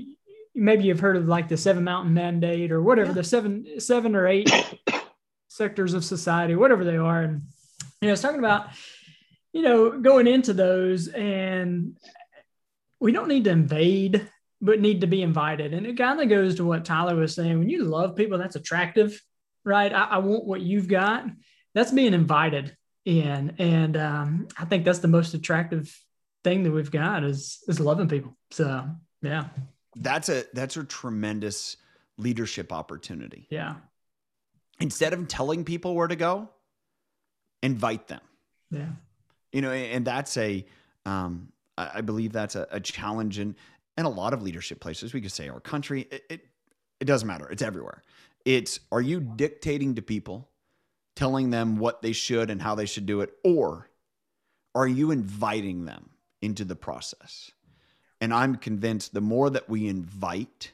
[0.54, 3.14] maybe you've heard of like the Seven Mountain Mandate or whatever Yeah.
[3.16, 4.48] the seven, seven or eight
[5.50, 7.42] sectors of society, whatever they are, and
[8.02, 8.68] you know, it's talking about
[9.52, 11.98] you know going into those, and
[13.02, 14.30] we don't need to invade,
[14.62, 17.60] but need to be invited, and it kind of goes to what Tyler was saying.
[17.60, 19.22] When you love people, that's attractive,
[19.66, 19.92] right?
[19.92, 21.26] I, I want what you've got.
[21.76, 22.76] That's being invited
[23.06, 25.96] in and um, i think that's the most attractive
[26.44, 28.86] thing that we've got is is loving people so
[29.22, 29.46] yeah
[29.96, 31.78] That's a that's a tremendous
[32.18, 33.48] leadership opportunity.
[33.50, 33.76] yeah
[34.80, 36.50] Instead of telling people where to go,
[37.62, 38.22] invite them.
[38.72, 38.88] yeah.
[39.52, 40.64] You know and that's a
[41.06, 43.56] um i believe that's a, a challenge in
[43.98, 45.14] in a lot of leadership places.
[45.14, 46.46] We could say our country it, it
[47.00, 47.50] it doesn't matter.
[47.50, 48.04] It's everywhere.
[48.46, 50.50] It's are you dictating to people
[51.16, 53.34] telling them what they should and how they should do it?
[53.44, 53.90] Or
[54.76, 56.12] are you inviting them
[56.42, 57.52] into the process?
[58.22, 60.74] And i'm convinced the more that we invite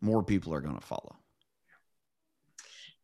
[0.00, 1.16] more people are going to follow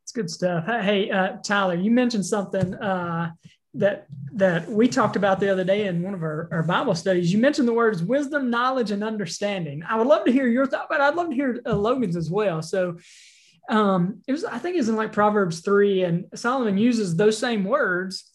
[0.06, 0.66] it's good stuff.
[0.66, 3.32] Hey uh, tyler you mentioned something uh,
[3.74, 7.32] that that we talked about the other day in one of our, our bible studies.
[7.32, 9.82] You mentioned the words wisdom knowledge and understanding.
[9.82, 12.30] I would love to hear your thought but i'd love to hear uh, logan's as
[12.30, 12.62] well.
[12.62, 12.98] So
[13.68, 17.64] um, it was i think it's in like proverbs 3 and solomon uses those same
[17.64, 18.30] words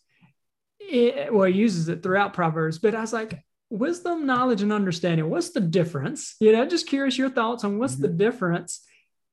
[0.78, 5.30] it, well he uses it throughout proverbs but i was like wisdom knowledge and understanding
[5.30, 6.36] what's the difference?
[6.41, 8.86] You know just curious your thoughts on what's the difference?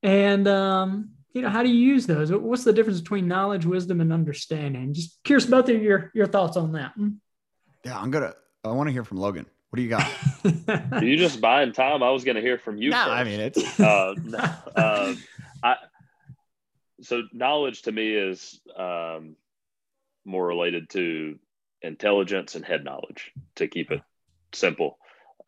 [0.05, 4.01] And um, you know how do you use those what's the difference between knowledge wisdom
[4.01, 6.93] and understanding just curious both of your your thoughts on that
[7.85, 11.43] yeah i'm gonna i want to hear from logan what do you got you just
[11.43, 12.03] buying time?
[12.03, 12.91] I was going to hear from you.
[12.91, 13.11] no first.
[13.11, 14.39] i mean it's uh, no,
[14.77, 15.15] uh,
[15.63, 15.77] I,
[17.03, 19.37] so knowledge to me is um,
[20.25, 21.39] more related to
[21.83, 24.01] intelligence and head knowledge to keep it
[24.53, 24.99] simple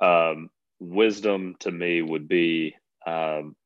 [0.00, 2.74] um, wisdom to me would be
[3.06, 3.56] um,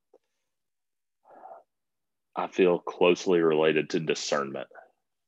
[2.37, 4.69] i feel closely related to discernment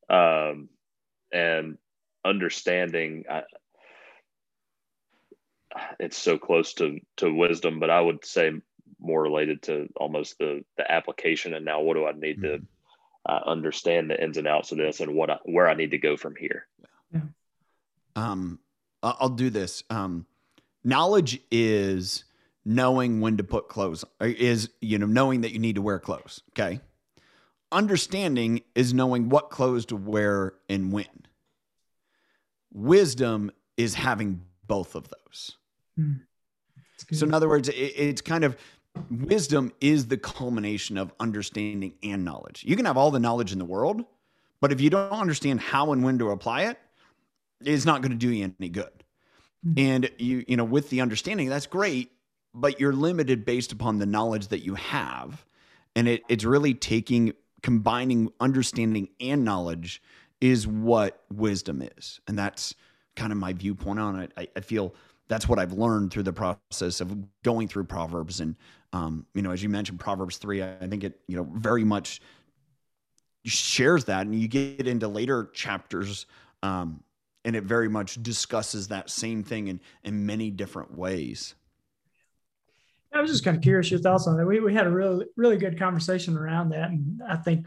[0.08, 0.68] um,
[1.32, 1.78] and
[2.24, 3.42] understanding I,
[5.98, 8.52] it's so close to to wisdom but i would say
[8.98, 12.60] more related to almost the the application and now what do i need to
[13.28, 15.98] uh, understand the ins and outs of this and what I, where i need to
[15.98, 16.66] go from here.
[17.12, 17.22] Yeah.
[18.14, 18.60] um
[19.02, 19.82] I- i'll do this.
[19.90, 20.26] Um
[20.84, 22.24] knowledge is
[22.64, 26.40] knowing when to put clothes is you know knowing that you need to wear clothes
[26.50, 26.80] okay
[27.72, 31.06] understanding is knowing what clothes to wear and when.
[32.72, 35.56] Wisdom is having both of those.
[35.96, 36.12] Hmm.
[37.12, 38.56] So in other words it, it's kind of
[39.10, 42.64] wisdom is the culmination of understanding and knowledge.
[42.66, 44.04] You can have all the knowledge in the world
[44.60, 46.78] but if you don't understand how and when to apply it
[47.60, 49.04] it's not going to do you any good.
[49.62, 49.74] Hmm.
[49.76, 52.12] And you you know with the understanding that's great
[52.54, 55.44] but you're limited based upon the knowledge that you have
[55.94, 57.32] and it, it's really taking
[57.66, 60.00] combining understanding and knowledge
[60.40, 62.20] is what wisdom is.
[62.28, 62.76] And that's
[63.16, 64.30] kind of my viewpoint on it.
[64.36, 64.94] I, I feel
[65.26, 68.38] that's what i've learned through the process of going through proverbs.
[68.38, 68.54] And
[68.92, 72.20] um, you know as you mentioned proverbs 3 i think it you know very much
[73.44, 76.26] shares that, and you get into later chapters,
[76.62, 77.02] um,
[77.44, 81.56] and it very much discusses that same thing in in many different ways.
[83.16, 84.46] I was just kind of curious your thoughts on that.
[84.46, 87.66] We we had a really really good conversation around that, and I think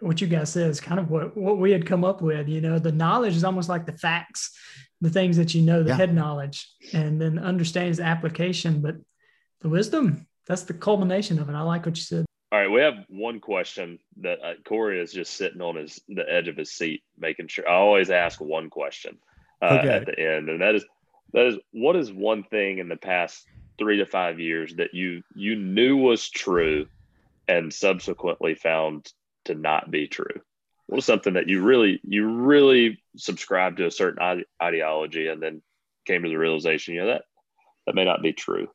[0.00, 2.48] what you guys said is kind of what what we had come up with.
[2.48, 4.56] You know, the knowledge is almost like the facts,
[5.00, 5.96] the things that you know, the yeah.
[5.96, 8.80] head knowledge, and then understands the application.
[8.80, 8.96] But
[9.60, 11.54] the wisdom, that's the culmination of it.
[11.54, 12.26] I like what you said.
[12.52, 16.24] All right, we have one question that uh, Corey is just sitting on his the
[16.30, 17.68] edge of his seat, making sure.
[17.68, 19.18] I always ask one question
[19.62, 19.88] uh, okay.
[19.88, 20.84] at the end, and that is
[21.32, 23.44] that is what is one thing in the past
[23.78, 26.86] three to five years that you you knew was true,
[27.48, 29.12] and subsequently found
[29.44, 30.40] to not be true?
[30.86, 35.62] What is something that you really you really subscribed to a certain ideology, and then
[36.06, 37.24] came to the realization, you know that
[37.86, 38.68] that may not be true.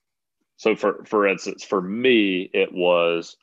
[0.57, 3.37] So for for instance, for me, it was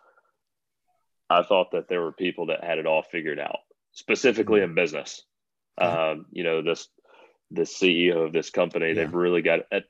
[1.28, 3.59] I thought that there were people that had it all figured out,
[3.92, 5.22] specifically in business.
[5.78, 6.88] Um, you know, this
[7.50, 8.94] the CEO of this company, yeah.
[8.94, 9.84] they've really got it.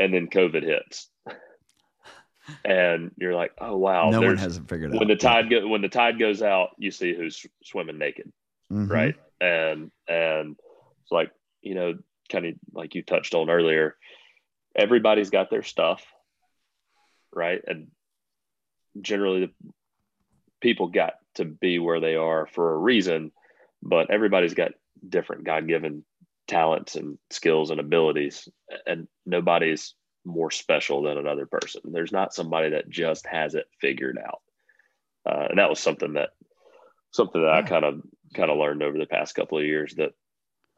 [0.00, 1.08] And then COVID hits,
[2.64, 5.08] and you're like, oh wow, no one hasn't figured when out.
[5.08, 8.32] the tide go, when the tide goes out, you see who's swimming naked,
[8.72, 8.90] mm-hmm.
[8.90, 9.14] right?
[9.40, 10.56] And and
[11.02, 11.98] it's like you know,
[12.30, 13.96] kind of like you touched on earlier
[14.74, 16.04] everybody's got their stuff,
[17.32, 17.62] right?
[17.66, 17.88] And
[19.00, 19.72] generally, the
[20.60, 23.32] people got to be where they are for a reason,
[23.82, 24.72] but everybody's got
[25.06, 26.04] different God given
[26.50, 28.48] talents and skills and abilities,
[28.86, 29.94] and nobody's
[30.24, 31.80] more special than another person.
[31.84, 34.42] There's not somebody that just has it figured out.
[35.28, 36.30] Uh, and that was something that
[37.12, 37.58] something that yeah.
[37.58, 38.02] I kind of
[38.34, 40.10] kind of learned over the past couple of years that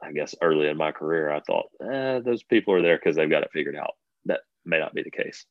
[0.03, 3.31] I guess early in my career, I thought, eh, those people are there because they've
[3.31, 3.95] got it figured out.
[4.27, 5.47] That may not be the case.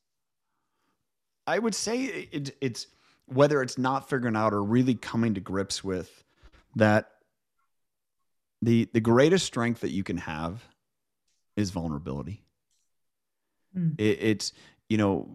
[1.46, 2.86] I would say it, it's
[3.26, 6.22] whether it's not figuring out or really coming to grips with
[6.76, 7.10] that
[8.62, 10.64] the the greatest strength that you can have
[11.56, 12.42] is vulnerability.
[13.76, 13.98] Mm.
[13.98, 14.52] It, it's
[14.88, 15.28] you know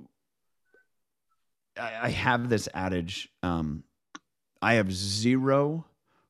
[1.78, 3.30] I, I have this adage.
[3.44, 3.84] Um,
[4.62, 5.86] I have zero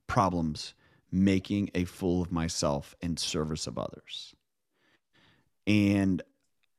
[0.07, 0.73] problems
[1.11, 4.35] making a fool of myself in service of others.
[5.65, 6.21] And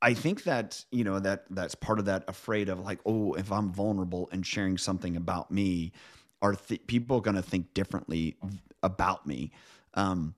[0.01, 3.51] I think that, you know, that that's part of that afraid of like, oh, if
[3.51, 5.93] I'm vulnerable and sharing something about me,
[6.41, 8.37] are th- people going to think differently
[8.83, 9.51] about me?
[9.99, 10.35] Um,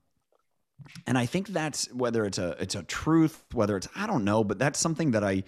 [1.06, 4.42] and I think that's whether it's a it's a truth, whether it's I don't know,
[4.42, 5.44] but that's something that I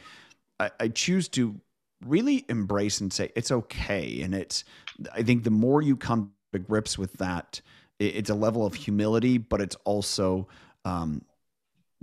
[0.61, 1.61] I, I choose to
[2.05, 4.21] really embrace and say it's okay.
[4.23, 4.65] And it's
[5.15, 7.61] I think the more you come to grips with that,
[7.99, 10.49] it's a level of humility, but it's also
[10.85, 11.23] um,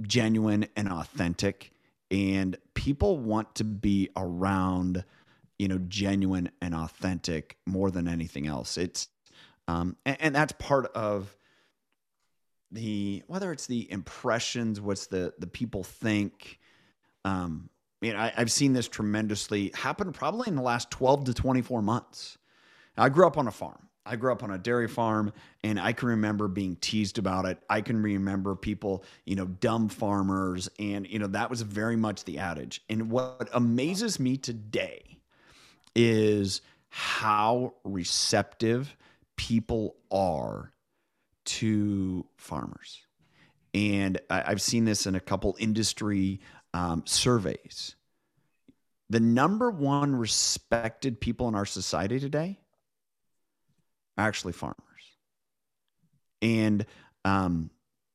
[0.02, 1.72] genuine and authentic.
[2.10, 5.06] And people want to be around,
[5.60, 8.78] you know, genuine and authentic more than anything else.
[8.78, 9.10] It's,
[9.68, 11.36] um, and, and that's part of
[12.72, 16.60] the whether it's the impressions, what's the the people think.
[17.26, 17.70] Um,
[18.02, 21.62] you know, I, I've seen this tremendously happen probably in the last twelve to twenty
[21.62, 22.38] four months.
[22.98, 25.32] I grew up on a farm I grew up on a dairy farm
[25.64, 27.60] and I can remember being teased about it.
[27.70, 30.68] I can remember people, you know, dumb farmers.
[30.80, 32.82] And, you know, that was very much the adage.
[32.90, 35.20] And what amazes me today
[35.96, 38.98] is how receptive
[39.36, 40.72] people are
[41.46, 43.02] to farmers.
[43.74, 46.42] And I've seen this in a couple industry
[46.74, 47.96] um, surveys.
[49.10, 52.60] The number one respected people in our society today
[54.18, 54.76] are actually farmers.
[56.42, 56.86] And
[57.26, 57.70] um,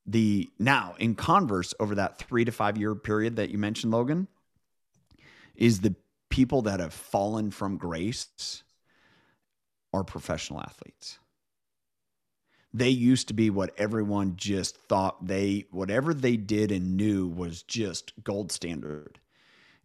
[0.07, 4.29] the now in converse over that three to five year period that you mentioned, Logan,
[5.55, 5.95] is the
[6.31, 8.63] people that have fallen from grace
[9.93, 11.19] are professional athletes.
[12.75, 17.63] They used to be what everyone just thought they, whatever they did and knew was
[17.63, 19.21] just gold standard.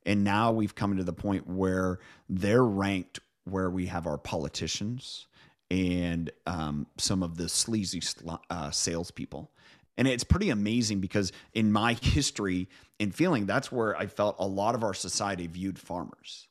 [0.06, 5.28] And now we've come to the point where they're ranked where we have our politicians,
[5.72, 8.02] and um, some of the sleazy
[8.50, 9.52] uh, salespeople.
[9.98, 12.70] And it's pretty amazing because in my history
[13.00, 16.49] and feeling, that's where I felt a lot of our society viewed farmers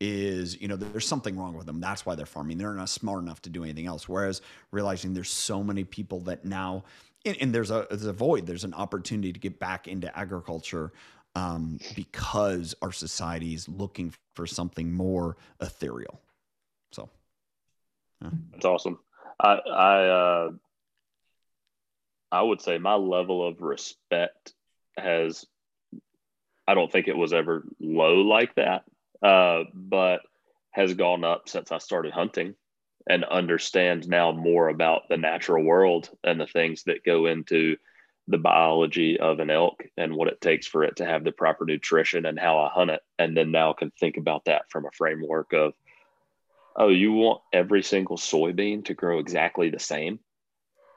[0.00, 1.80] is, you know, there's something wrong with them.
[1.80, 2.58] That's why they're farming.
[2.58, 4.08] They're not smart enough to do anything else.
[4.08, 4.40] Whereas
[4.70, 6.84] realizing there's so many people that now,
[7.24, 8.46] and, and there's a there's a void.
[8.46, 10.92] There's an opportunity to get back into agriculture
[11.36, 16.20] um, because our society is looking for something more ethereal.
[16.92, 17.10] So
[18.20, 18.98] that's awesome.
[19.38, 20.50] I I uh,
[22.32, 24.54] I would say my level of respect
[24.96, 25.44] has
[26.66, 28.84] I don't think it was ever low like that,
[29.22, 30.20] uh, but
[30.72, 32.54] has gone up since I started hunting
[33.08, 37.76] and understand now more about the natural world and the things that go into
[38.28, 41.64] the biology of an elk and what it takes for it to have the proper
[41.64, 43.00] nutrition and how I hunt it.
[43.18, 45.72] And then now can think about that from a framework of,
[46.76, 50.20] oh, you want every single soybean to grow exactly the same?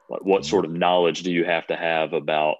[0.09, 2.57] Like what sort of knowledge do you have to have about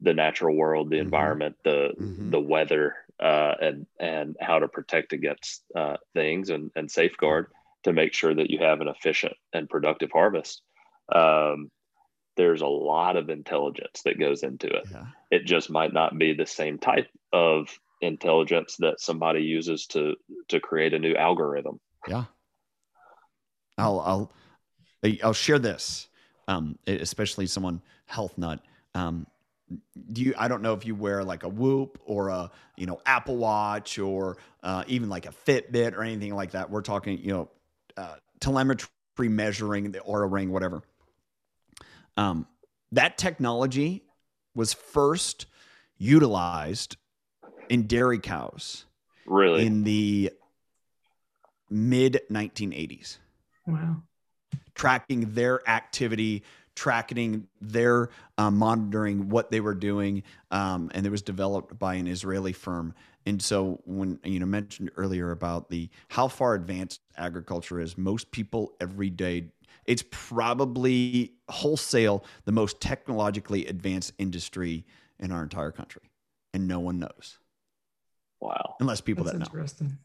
[0.00, 1.02] the natural world, the Mhm.
[1.02, 2.30] environment, the Mhm.
[2.32, 7.46] the weather, uh, and and how to protect against uh, things and, and safeguard
[7.84, 10.62] to make sure that you have an efficient and productive harvest.
[11.14, 11.70] Um,
[12.36, 14.88] there's a lot of intelligence that goes into it.
[14.90, 15.06] Yeah.
[15.30, 17.68] It just might not be the same type of
[18.00, 20.16] intelligence that somebody uses to
[20.48, 21.80] to create a new algorithm.
[22.08, 22.24] Yeah.
[23.78, 24.32] I'll I'll
[25.22, 26.08] I'll share this,
[26.48, 28.60] um, especially someone health nut.
[28.94, 29.26] Um,
[30.12, 30.34] do you?
[30.36, 33.98] I don't know if you wear like a Whoop or a you know Apple Watch
[33.98, 36.70] or uh, even like a Fitbit or anything like that.
[36.70, 37.50] We're talking you know
[37.96, 38.88] uh, telemetry
[39.18, 40.82] measuring the Oura Ring, whatever.
[42.16, 42.46] Um,
[42.92, 44.04] that technology
[44.54, 45.46] was first
[45.98, 46.96] utilized
[47.68, 48.84] in dairy cows
[49.26, 50.30] Really, in the
[51.70, 53.18] mid 1980s,
[53.66, 54.02] Wow.
[54.74, 56.44] tracking their activity,
[56.74, 62.06] tracking their uh, monitoring what they were doing, um, and it was developed by an
[62.06, 62.94] Israeli firm.
[63.26, 68.30] And so, when you know mentioned earlier about the how far advanced agriculture is, most
[68.30, 69.48] people every day,
[69.86, 74.84] it's probably wholesale the most technologically advanced industry
[75.18, 76.10] in our entire country,
[76.52, 77.38] and no one knows
[78.44, 78.76] wow.
[78.80, 79.46] unless people That's that know.
[79.46, 79.98] interesting.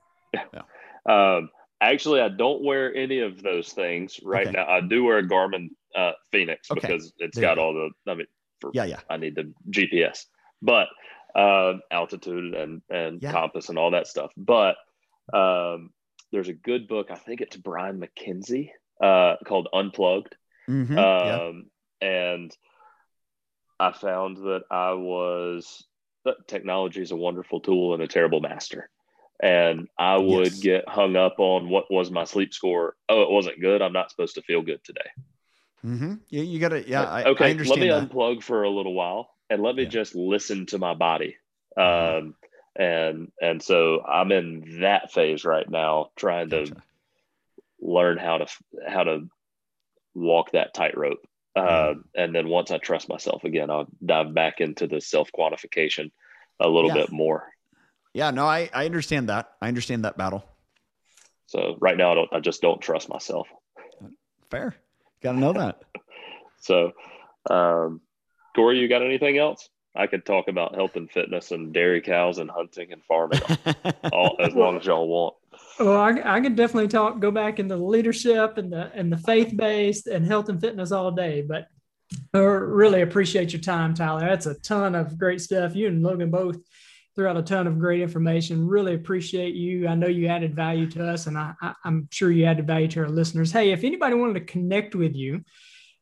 [1.05, 1.49] Um,
[1.81, 4.55] actually, I don't wear any of those things right Okay.
[4.57, 4.67] now.
[4.67, 6.81] I do wear a Garmin uh, Fenix Okay.
[6.81, 7.63] because it's There got go.
[7.63, 8.11] all the.
[8.11, 8.27] I mean,
[8.61, 8.99] for, Yeah, yeah.
[9.09, 10.25] I need the GPS,
[10.61, 10.87] but
[11.35, 13.31] uh, altitude and and Yeah.
[13.31, 14.31] compass and all that stuff.
[14.35, 14.75] But
[15.33, 15.91] um,
[16.31, 17.11] there's a good book.
[17.11, 18.69] I think it's Brian McKenzie
[19.01, 20.35] uh, called Unplugged.
[20.69, 21.47] Mhm, yeah.
[21.47, 21.69] um,
[22.01, 22.55] and
[23.79, 25.85] I found that I was
[26.25, 28.89] that technology is a wonderful tool and a terrible master.
[29.41, 30.59] And I would Yes.
[30.59, 32.95] get hung up on what was my sleep score.
[33.07, 33.81] Oh, it wasn't good.
[33.81, 35.09] I'm not supposed to feel good today.
[35.85, 36.15] Mm-hmm.
[36.29, 36.87] Yeah, you got to.
[36.87, 38.09] Yeah, I, okay, I understand let me that.
[38.09, 39.89] unplug for a little while and let me Yeah.
[39.89, 41.37] just listen to my body.
[41.77, 42.17] Uh-huh.
[42.17, 42.35] Um,
[42.75, 46.83] and and so I'm in that phase right now, trying to Gotcha.
[47.79, 48.47] learn how to
[48.87, 49.29] how to
[50.13, 51.19] walk that tightrope.
[51.55, 56.11] Uh, and then once I trust myself again, I'll dive back into the self quantification
[56.59, 56.95] a little Yeah.
[57.03, 57.47] bit more.
[58.13, 59.51] Yeah, no, I, I understand that.
[59.61, 60.43] I understand that battle.
[61.45, 62.33] So right now, I don't.
[62.33, 63.47] I just don't trust myself.
[64.49, 64.75] Fair.
[65.21, 65.81] Got to know that.
[66.61, 66.91] So,
[67.49, 68.01] um,
[68.53, 69.69] Corey, you got anything else?
[69.95, 73.39] I could talk about health and fitness and dairy cows and hunting and farming
[74.11, 75.35] all, as long as y'all want.
[75.79, 79.55] Well, I, I could definitely talk, go back into leadership and the and the faith
[79.55, 81.41] based and health and fitness all day.
[81.41, 81.67] But
[82.33, 84.27] I really appreciate your time, Tyler.
[84.27, 85.75] That's a ton of great stuff.
[85.75, 86.57] You and Logan both
[87.19, 88.65] threw out a ton of great information.
[88.65, 89.89] Really appreciate you.
[89.89, 92.87] I know you added value to us, and I, I, I'm sure you added value
[92.87, 93.51] to our listeners.
[93.51, 95.43] Hey, if anybody wanted to connect with you,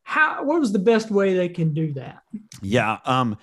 [0.03, 2.21] how what was the best way they can do that?
[2.61, 2.99] Yeah.
[3.03, 3.35] Um,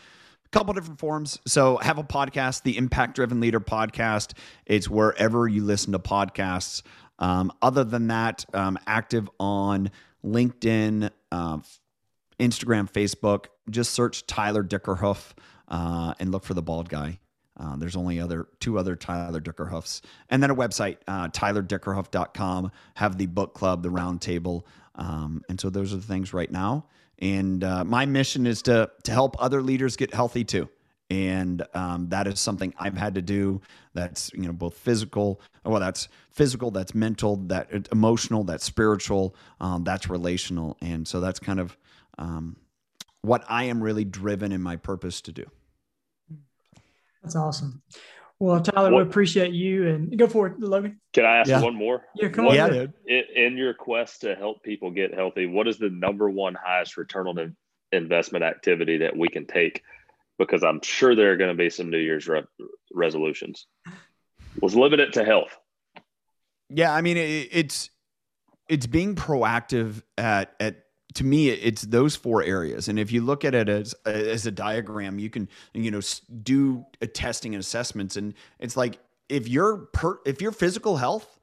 [0.47, 1.41] a couple different forms.
[1.49, 4.35] So have a podcast, the Impact Driven Leader podcast.
[4.66, 6.83] It's wherever you listen to podcasts.
[7.18, 9.91] Um, other than that, um, active on
[10.25, 11.64] LinkedIn, um,
[12.39, 13.47] Instagram, Facebook.
[13.68, 15.35] Just search Tyler Dickerhoof
[15.66, 17.18] uh, and look for the bald guy.
[17.59, 22.72] Uh, there's only other two other Tyler Dickerhoofs, and then a website, uh, tylerdickerhoof.com.
[22.95, 24.63] Have the book club, the roundtable,
[24.97, 26.87] um, and so those are the things right now.
[27.21, 30.68] And uh, my mission is to to help other leaders get healthy too,
[31.11, 33.61] and um, that is something I've had to do.
[33.93, 39.37] That's you know both physical, well, that's physical, that's mental, that uh, emotional, that's spiritual,
[39.61, 41.76] um, that's relational, and so that's kind of
[42.18, 42.57] um,
[43.22, 45.47] what I am really driven in my purpose to do.
[47.25, 47.83] That's awesome.
[48.38, 51.01] Well, Tyler, What- we appreciate you and go for it, Logan.
[51.14, 51.63] Can I ask Yeah.
[51.63, 52.05] one more?
[52.14, 52.71] Yeah, come What- on.
[52.71, 52.92] dude.
[53.07, 56.96] in, in your quest to help people get healthy, what is the number one highest
[56.99, 57.57] return on
[57.92, 59.83] investment activity that we can take?
[60.38, 62.42] Because I'm sure there are going to be some New Year's re-
[62.92, 63.67] resolutions.
[64.61, 65.57] Let's limit it to health.
[66.68, 67.91] Yeah, I mean it, it's
[68.68, 70.84] it's being proactive at at
[71.14, 72.88] to me it's those four areas.
[72.88, 76.00] And if you look at it as as a diagram you can you know
[76.42, 78.16] do a testing and assessments.
[78.16, 81.38] And it's like if your per, if your physical health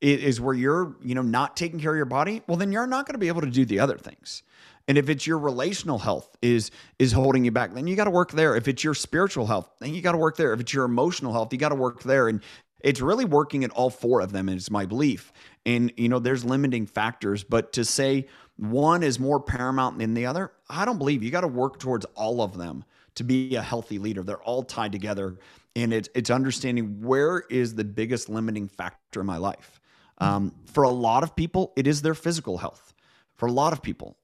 [0.00, 3.06] is where you're you know not taking care of your body well then you're not
[3.06, 4.42] going to be able to do the other things.
[4.88, 8.10] And if it's your relational health is is holding you back then you got to
[8.10, 8.56] work there.
[8.56, 10.52] If it's your spiritual health then you got to work there.
[10.54, 12.28] If it's your emotional health you got to work there.
[12.28, 12.40] And
[12.82, 15.32] It's really working at all four of them, is my belief.
[15.66, 18.26] And, you know, there's limiting factors, but to say
[18.60, 22.04] one is more paramount than the other, I don't believe you got to work towards
[22.14, 22.84] all of them
[23.14, 24.22] to be a healthy leader.
[24.22, 25.38] They're all tied together.
[25.74, 29.80] And it's, it's understanding where is the biggest limiting factor in my life.
[30.18, 32.92] Um, for a lot of people, it is their physical health.
[33.36, 34.18] For a lot of people,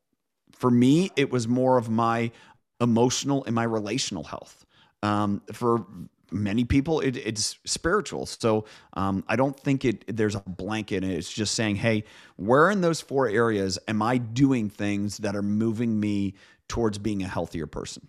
[0.53, 2.31] for me, it was more of my
[2.79, 4.67] emotional and my relational health.
[5.03, 5.87] Um, for
[6.31, 8.27] many people it, it's spiritual.
[8.27, 12.05] So um, i don't think it there's a blanket it's just saying hey
[12.36, 16.35] where in those four areas am i doing things that are moving me
[16.69, 18.07] towards being a healthier person?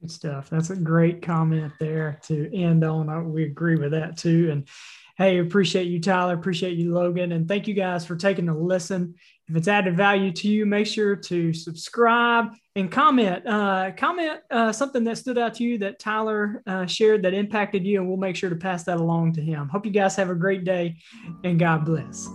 [0.00, 0.50] Good stuff.
[0.50, 3.32] That's a great comment there to end on.
[3.32, 4.50] We agree with that too.
[4.50, 4.68] And
[5.16, 6.34] hey appreciate you tyler.
[6.34, 7.32] Appreciate you logan.
[7.32, 9.14] And thank you guys for taking a listen
[9.48, 13.46] if it's added value to you, make sure to subscribe and comment.
[13.46, 17.86] Uh, comment uh, something that stood out to you that Tyler uh, shared that impacted
[17.86, 19.68] you, and we'll make sure to pass that along to him.
[19.68, 20.96] Hope you guys have a great day
[21.44, 22.28] and God bless.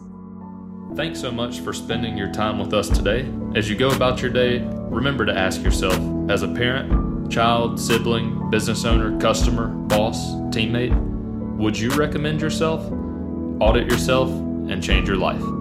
[0.96, 3.30] Thanks so much for spending your time with us today.
[3.56, 5.96] As you go about your day, remember to ask yourself
[6.30, 10.94] as a parent, child, sibling, business owner, customer, boss, teammate,
[11.58, 12.82] would you recommend yourself,
[13.62, 15.61] audit yourself, and change your life?